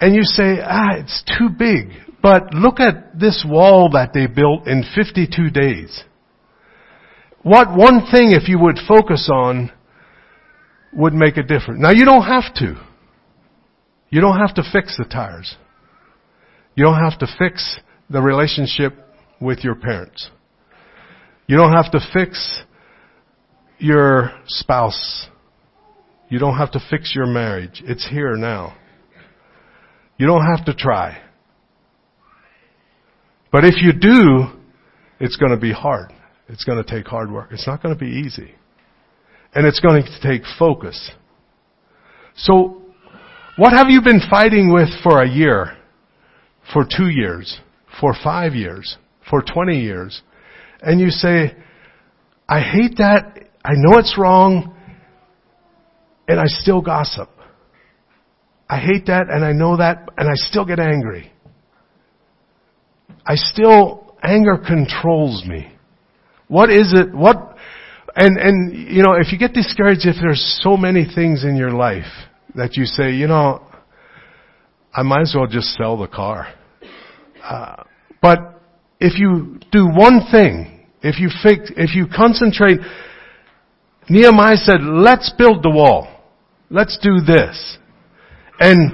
and 0.00 0.14
you 0.14 0.22
say, 0.22 0.58
ah, 0.62 0.94
it's 0.96 1.22
too 1.38 1.48
big, 1.48 1.90
but 2.22 2.54
look 2.54 2.80
at 2.80 3.18
this 3.18 3.44
wall 3.46 3.90
that 3.92 4.12
they 4.14 4.26
built 4.26 4.66
in 4.66 4.84
52 4.94 5.50
days. 5.50 6.04
What 7.42 7.74
one 7.74 8.06
thing, 8.10 8.32
if 8.32 8.48
you 8.48 8.58
would 8.58 8.78
focus 8.86 9.30
on, 9.32 9.70
would 10.92 11.14
make 11.14 11.36
a 11.36 11.42
difference? 11.42 11.80
Now 11.80 11.90
you 11.90 12.04
don't 12.04 12.24
have 12.24 12.52
to. 12.56 12.76
You 14.10 14.20
don't 14.20 14.38
have 14.38 14.54
to 14.56 14.62
fix 14.72 14.96
the 14.96 15.04
tires. 15.04 15.56
You 16.74 16.84
don't 16.84 16.98
have 16.98 17.18
to 17.20 17.26
fix 17.38 17.78
the 18.08 18.20
relationship 18.20 18.94
with 19.40 19.60
your 19.60 19.74
parents. 19.74 20.30
You 21.46 21.56
don't 21.56 21.72
have 21.72 21.90
to 21.92 22.00
fix 22.12 22.62
your 23.78 24.32
spouse. 24.46 25.26
You 26.28 26.38
don't 26.38 26.56
have 26.56 26.72
to 26.72 26.80
fix 26.90 27.14
your 27.14 27.26
marriage. 27.26 27.82
It's 27.86 28.08
here 28.08 28.36
now. 28.36 28.76
You 30.20 30.26
don't 30.26 30.44
have 30.44 30.66
to 30.66 30.74
try. 30.74 31.20
But 33.50 33.64
if 33.64 33.82
you 33.82 33.92
do, 33.92 34.44
it's 35.18 35.36
going 35.36 35.50
to 35.50 35.58
be 35.58 35.72
hard. 35.72 36.12
It's 36.48 36.64
going 36.64 36.82
to 36.82 36.88
take 36.88 37.06
hard 37.06 37.32
work. 37.32 37.48
It's 37.50 37.66
not 37.66 37.82
going 37.82 37.94
to 37.94 37.98
be 37.98 38.10
easy. 38.10 38.52
And 39.54 39.66
it's 39.66 39.80
going 39.80 40.04
to 40.04 40.20
take 40.22 40.42
focus. 40.58 41.10
So, 42.36 42.82
what 43.56 43.72
have 43.72 43.88
you 43.88 44.00
been 44.02 44.20
fighting 44.30 44.72
with 44.72 44.88
for 45.02 45.22
a 45.22 45.28
year? 45.28 45.76
for 46.72 46.84
two 46.84 47.08
years, 47.08 47.58
for 48.00 48.14
five 48.22 48.54
years, 48.54 48.96
for 49.28 49.42
20 49.42 49.80
years, 49.80 50.22
and 50.80 51.00
you 51.00 51.10
say, 51.10 51.54
I 52.48 52.60
hate 52.60 52.96
that, 52.98 53.48
I 53.64 53.72
know 53.74 53.98
it's 53.98 54.16
wrong, 54.18 54.74
and 56.28 56.38
I 56.38 56.44
still 56.46 56.80
gossip. 56.80 57.28
I 58.70 58.78
hate 58.78 59.06
that 59.06 59.28
and 59.28 59.44
I 59.44 59.50
know 59.50 59.78
that 59.78 60.08
and 60.16 60.28
I 60.28 60.34
still 60.34 60.64
get 60.64 60.78
angry. 60.78 61.32
I 63.26 63.34
still, 63.34 64.14
anger 64.22 64.56
controls 64.64 65.44
me. 65.44 65.72
What 66.46 66.70
is 66.70 66.94
it, 66.94 67.12
what, 67.12 67.56
and, 68.14 68.38
and, 68.38 68.88
you 68.88 69.02
know, 69.02 69.14
if 69.14 69.32
you 69.32 69.38
get 69.38 69.54
discouraged 69.54 70.06
if 70.06 70.16
there's 70.22 70.60
so 70.62 70.76
many 70.76 71.04
things 71.04 71.42
in 71.42 71.56
your 71.56 71.72
life 71.72 72.10
that 72.54 72.76
you 72.76 72.84
say, 72.84 73.10
you 73.12 73.26
know, 73.26 73.60
I 74.94 75.02
might 75.02 75.22
as 75.22 75.34
well 75.36 75.48
just 75.48 75.74
sell 75.74 75.96
the 75.96 76.08
car. 76.08 76.54
Uh, 77.42 77.82
but 78.22 78.62
if 79.00 79.18
you 79.18 79.58
do 79.72 79.88
one 79.88 80.20
thing, 80.30 80.86
if 81.02 81.18
you 81.18 81.28
fix, 81.42 81.72
if 81.76 81.96
you 81.96 82.06
concentrate, 82.06 82.78
Nehemiah 84.08 84.56
said, 84.56 84.80
let's 84.82 85.32
build 85.36 85.64
the 85.64 85.70
wall. 85.70 86.08
Let's 86.68 86.98
do 87.02 87.20
this. 87.20 87.78
And 88.60 88.92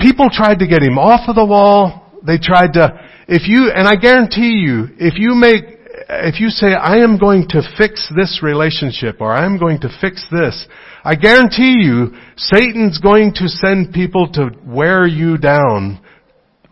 people 0.00 0.28
tried 0.30 0.58
to 0.58 0.66
get 0.66 0.82
him 0.82 0.98
off 0.98 1.28
of 1.28 1.36
the 1.36 1.46
wall. 1.46 2.12
They 2.26 2.38
tried 2.38 2.74
to, 2.74 3.00
if 3.28 3.48
you, 3.48 3.70
and 3.74 3.86
I 3.88 3.94
guarantee 3.94 4.58
you, 4.58 4.88
if 4.98 5.14
you 5.16 5.34
make, 5.34 5.78
if 6.08 6.40
you 6.40 6.48
say, 6.48 6.74
I 6.74 6.96
am 6.98 7.18
going 7.18 7.46
to 7.50 7.62
fix 7.78 8.12
this 8.16 8.40
relationship 8.42 9.20
or 9.20 9.32
I 9.32 9.46
am 9.46 9.58
going 9.58 9.80
to 9.80 9.88
fix 10.00 10.26
this, 10.30 10.66
I 11.04 11.14
guarantee 11.14 11.76
you, 11.80 12.14
Satan's 12.36 12.98
going 12.98 13.32
to 13.34 13.48
send 13.48 13.94
people 13.94 14.30
to 14.32 14.50
wear 14.66 15.06
you 15.06 15.38
down 15.38 16.00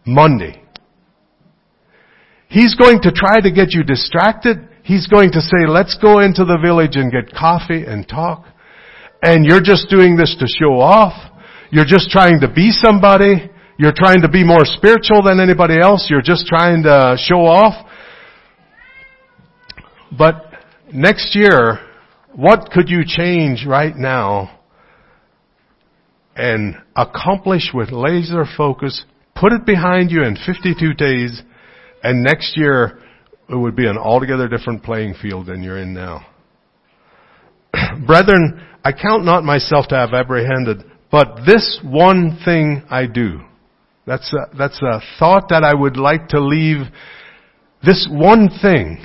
Monday. 0.05 0.63
He's 2.49 2.75
going 2.75 3.01
to 3.03 3.13
try 3.13 3.41
to 3.41 3.51
get 3.53 3.73
you 3.73 3.85
distracted. 3.85 4.69
He's 4.83 5.07
going 5.07 5.33
to 5.33 5.41
say, 5.41 5.67
let's 5.69 5.97
go 6.01 6.21
into 6.21 6.45
the 6.45 6.59
village 6.61 6.97
and 6.97 7.13
get 7.13 7.35
coffee 7.35 7.85
and 7.85 8.09
talk. 8.09 8.47
And 9.23 9.45
you're 9.45 9.63
just 9.63 9.91
doing 9.91 10.17
this 10.17 10.35
to 10.39 10.47
show 10.47 10.81
off. 10.81 11.28
You're 11.71 11.85
just 11.85 12.11
trying 12.11 12.41
to 12.41 12.49
be 12.53 12.71
somebody. 12.71 13.51
You're 13.79 13.95
trying 13.95 14.23
to 14.23 14.29
be 14.29 14.45
more 14.45 14.65
spiritual 14.65 15.23
than 15.23 15.41
anybody 15.41 15.79
else. 15.81 16.09
You're 16.11 16.23
just 16.23 16.47
trying 16.47 16.83
to 16.85 17.17
show 17.19 17.47
off. 17.47 17.87
But 20.17 20.47
next 20.93 21.37
year, 21.37 21.79
what 22.35 22.71
could 22.71 22.89
you 22.89 23.03
change 23.07 23.67
right 23.67 23.95
now 23.95 24.59
and 26.35 26.77
accomplish 26.97 27.71
with 27.75 27.91
laser 27.91 28.45
focus 28.57 29.05
Put 29.39 29.53
it 29.53 29.65
behind 29.65 30.11
you 30.11 30.25
in 30.25 30.37
52 30.37 30.95
days, 30.95 31.43
and 32.03 32.25
next 32.25 32.57
year 32.57 32.99
it 33.49 33.55
would 33.55 33.77
be 33.77 33.87
an 33.87 33.97
altogether 33.97 34.49
different 34.49 34.83
playing 34.83 35.15
field 35.23 35.47
than 35.47 35.63
you're 35.63 35.79
in 35.79 35.95
now. 35.95 36.27
Brethren, 38.07 38.67
I 38.85 38.91
count 38.93 39.25
not 39.25 39.45
myself 39.45 39.87
to 39.89 39.95
have 39.95 40.13
apprehended, 40.13 40.83
but 41.11 41.41
this 41.47 41.81
one 41.83 42.39
thing 42.45 42.83
I 42.91 43.07
do. 43.07 43.41
That's 44.07 44.33
a, 44.33 44.57
that's 44.57 44.81
a 44.83 45.01
thought 45.19 45.49
that 45.51 45.65
I 45.65 45.75
would 45.75 45.97
like 45.97 46.29
to 46.29 46.41
leave. 46.41 46.87
This 47.85 48.09
one 48.11 48.49
thing. 48.63 49.05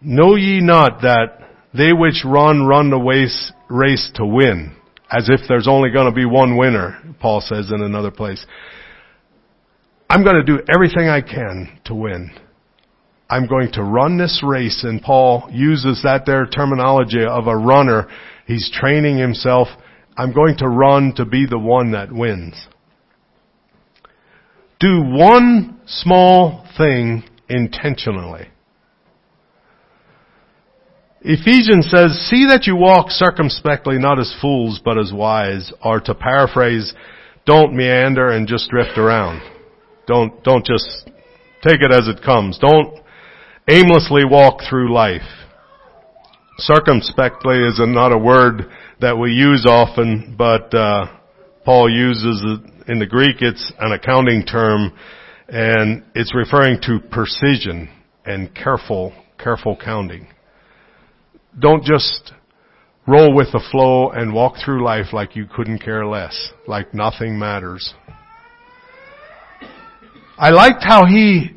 Know 0.00 0.36
ye 0.36 0.60
not 0.60 1.02
that 1.02 1.38
they 1.72 1.92
which 1.92 2.24
run, 2.24 2.66
run 2.66 2.90
the 2.90 2.98
race, 2.98 3.52
race 3.68 4.10
to 4.14 4.26
win, 4.26 4.76
as 5.10 5.28
if 5.28 5.40
there's 5.48 5.68
only 5.68 5.90
going 5.90 6.06
to 6.06 6.14
be 6.14 6.24
one 6.24 6.56
winner, 6.56 6.98
Paul 7.20 7.40
says 7.40 7.70
in 7.72 7.82
another 7.82 8.10
place. 8.10 8.44
I'm 10.08 10.22
going 10.22 10.36
to 10.36 10.44
do 10.44 10.62
everything 10.72 11.08
I 11.08 11.20
can 11.20 11.80
to 11.86 11.94
win. 11.94 12.30
I'm 13.28 13.48
going 13.48 13.72
to 13.72 13.82
run 13.82 14.18
this 14.18 14.42
race 14.46 14.84
and 14.84 15.02
Paul 15.02 15.48
uses 15.52 16.02
that 16.04 16.26
there 16.26 16.46
terminology 16.46 17.24
of 17.24 17.48
a 17.48 17.56
runner. 17.56 18.08
He's 18.46 18.70
training 18.72 19.18
himself. 19.18 19.66
I'm 20.16 20.32
going 20.32 20.56
to 20.58 20.68
run 20.68 21.12
to 21.16 21.24
be 21.24 21.46
the 21.48 21.58
one 21.58 21.92
that 21.92 22.10
wins. 22.10 22.54
Do 24.80 25.02
one 25.02 25.80
small 25.86 26.66
thing 26.76 27.24
intentionally. 27.48 28.48
Ephesians 31.22 31.88
says, 31.90 32.12
see 32.30 32.46
that 32.48 32.66
you 32.66 32.76
walk 32.76 33.10
circumspectly, 33.10 33.98
not 33.98 34.18
as 34.18 34.34
fools, 34.40 34.80
but 34.84 34.98
as 34.98 35.12
wise, 35.12 35.72
or 35.82 36.00
to 36.00 36.14
paraphrase, 36.14 36.94
don't 37.44 37.74
meander 37.74 38.28
and 38.28 38.46
just 38.46 38.70
drift 38.70 38.96
around. 38.96 39.42
Don't, 40.06 40.42
don't 40.44 40.64
just 40.64 41.10
take 41.62 41.80
it 41.80 41.92
as 41.92 42.06
it 42.06 42.22
comes. 42.22 42.58
Don't 42.58 43.00
aimlessly 43.68 44.24
walk 44.24 44.60
through 44.68 44.94
life. 44.94 45.22
Circumspectly 46.58 47.58
is 47.58 47.80
not 47.80 48.12
a 48.12 48.18
word 48.18 48.70
that 49.00 49.16
we 49.16 49.30
use 49.30 49.66
often, 49.68 50.34
but 50.38 50.72
uh, 50.74 51.06
Paul 51.64 51.90
uses 51.90 52.42
it 52.44 52.90
in 52.90 52.98
the 52.98 53.06
Greek. 53.06 53.36
It's 53.40 53.72
an 53.78 53.92
accounting 53.92 54.44
term, 54.44 54.92
and 55.48 56.04
it's 56.14 56.34
referring 56.34 56.80
to 56.82 56.98
precision 57.10 57.88
and 58.24 58.54
careful, 58.54 59.12
careful 59.38 59.76
counting. 59.76 60.28
Don't 61.58 61.84
just 61.84 62.32
roll 63.06 63.34
with 63.34 63.52
the 63.52 63.62
flow 63.70 64.10
and 64.10 64.32
walk 64.32 64.54
through 64.64 64.84
life 64.84 65.12
like 65.12 65.36
you 65.36 65.46
couldn't 65.46 65.78
care 65.78 66.06
less, 66.06 66.50
like 66.66 66.92
nothing 66.92 67.38
matters. 67.38 67.94
I 70.38 70.50
liked 70.50 70.82
how 70.82 71.06
he 71.06 71.52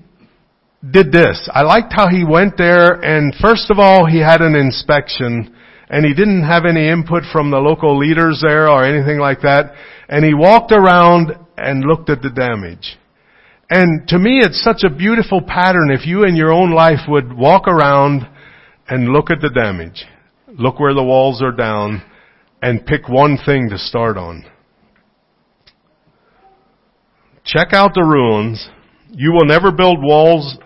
did 0.89 1.11
this. 1.11 1.49
I 1.53 1.63
liked 1.63 1.91
how 1.91 2.07
he 2.07 2.23
went 2.23 2.55
there 2.57 2.93
and 3.01 3.33
first 3.41 3.69
of 3.69 3.79
all 3.79 4.05
he 4.05 4.19
had 4.19 4.41
an 4.41 4.55
inspection 4.55 5.53
and 5.89 6.05
he 6.05 6.13
didn't 6.13 6.43
have 6.43 6.65
any 6.65 6.87
input 6.87 7.23
from 7.31 7.49
the 7.49 7.57
local 7.57 7.97
leaders 7.97 8.39
there 8.45 8.69
or 8.69 8.85
anything 8.85 9.19
like 9.19 9.41
that. 9.41 9.73
And 10.07 10.23
he 10.23 10.33
walked 10.33 10.71
around 10.71 11.31
and 11.57 11.83
looked 11.83 12.09
at 12.09 12.21
the 12.21 12.29
damage. 12.29 12.97
And 13.69 14.07
to 14.07 14.19
me 14.19 14.39
it's 14.39 14.63
such 14.63 14.83
a 14.83 14.95
beautiful 14.95 15.41
pattern 15.41 15.91
if 15.91 16.05
you 16.05 16.25
in 16.25 16.35
your 16.35 16.51
own 16.51 16.71
life 16.71 16.99
would 17.07 17.33
walk 17.33 17.67
around 17.67 18.27
and 18.87 19.09
look 19.09 19.31
at 19.31 19.41
the 19.41 19.49
damage. 19.49 20.05
Look 20.47 20.79
where 20.79 20.93
the 20.93 21.03
walls 21.03 21.41
are 21.41 21.51
down 21.51 22.03
and 22.61 22.85
pick 22.85 23.07
one 23.07 23.37
thing 23.45 23.69
to 23.69 23.77
start 23.77 24.17
on. 24.17 24.45
Check 27.45 27.73
out 27.73 27.93
the 27.95 28.03
ruins. 28.03 28.69
You 29.11 29.31
will 29.31 29.45
never 29.45 29.71
build 29.71 30.03
walls 30.03 30.57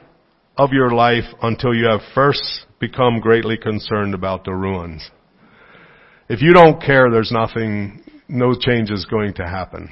of 0.58 0.72
your 0.74 0.92
life 0.92 1.24
until 1.42 1.74
you 1.74 1.86
have 1.86 2.02
first 2.14 2.66
become 2.88 3.22
greatly 3.22 3.58
concerned 3.58 4.14
about 4.14 4.44
the 4.44 4.54
ruins. 4.54 5.10
If 6.28 6.42
you 6.42 6.52
don't 6.52 6.82
care, 6.82 7.10
there's 7.10 7.32
nothing, 7.32 8.04
no 8.28 8.54
change 8.60 8.92
is 8.92 9.06
going 9.06 9.34
to 9.36 9.44
happen. 9.44 9.90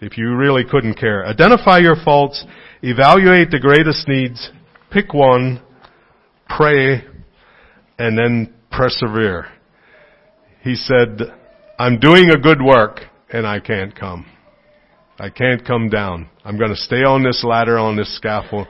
If 0.00 0.16
you 0.16 0.36
really 0.36 0.62
couldn't 0.64 0.94
care. 0.94 1.26
Identify 1.26 1.78
your 1.78 1.96
faults, 2.04 2.44
evaluate 2.82 3.50
the 3.50 3.58
greatest 3.58 4.06
needs, 4.06 4.50
pick 4.92 5.12
one, 5.12 5.60
pray, 6.48 7.04
and 7.98 8.16
then 8.16 8.54
persevere. 8.70 9.48
He 10.62 10.76
said, 10.76 11.20
I'm 11.80 11.98
doing 11.98 12.30
a 12.30 12.38
good 12.38 12.62
work 12.62 13.00
and 13.28 13.44
I 13.44 13.58
can't 13.58 13.98
come. 13.98 14.26
I 15.18 15.30
can't 15.30 15.66
come 15.66 15.88
down. 15.88 16.28
I'm 16.44 16.58
going 16.58 16.70
to 16.70 16.76
stay 16.76 17.02
on 17.02 17.24
this 17.24 17.42
ladder, 17.42 17.76
on 17.76 17.96
this 17.96 18.14
scaffold. 18.16 18.68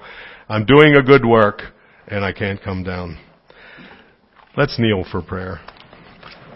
I'm 0.49 0.65
doing 0.65 0.95
a 0.95 1.03
good 1.03 1.27
work 1.27 1.61
and 2.09 2.25
I 2.25 2.33
can't 2.33 2.63
come 2.63 2.85
down. 2.85 3.19
Let's 4.57 4.79
kneel 4.79 5.05
for 5.11 5.21
prayer. 5.21 5.61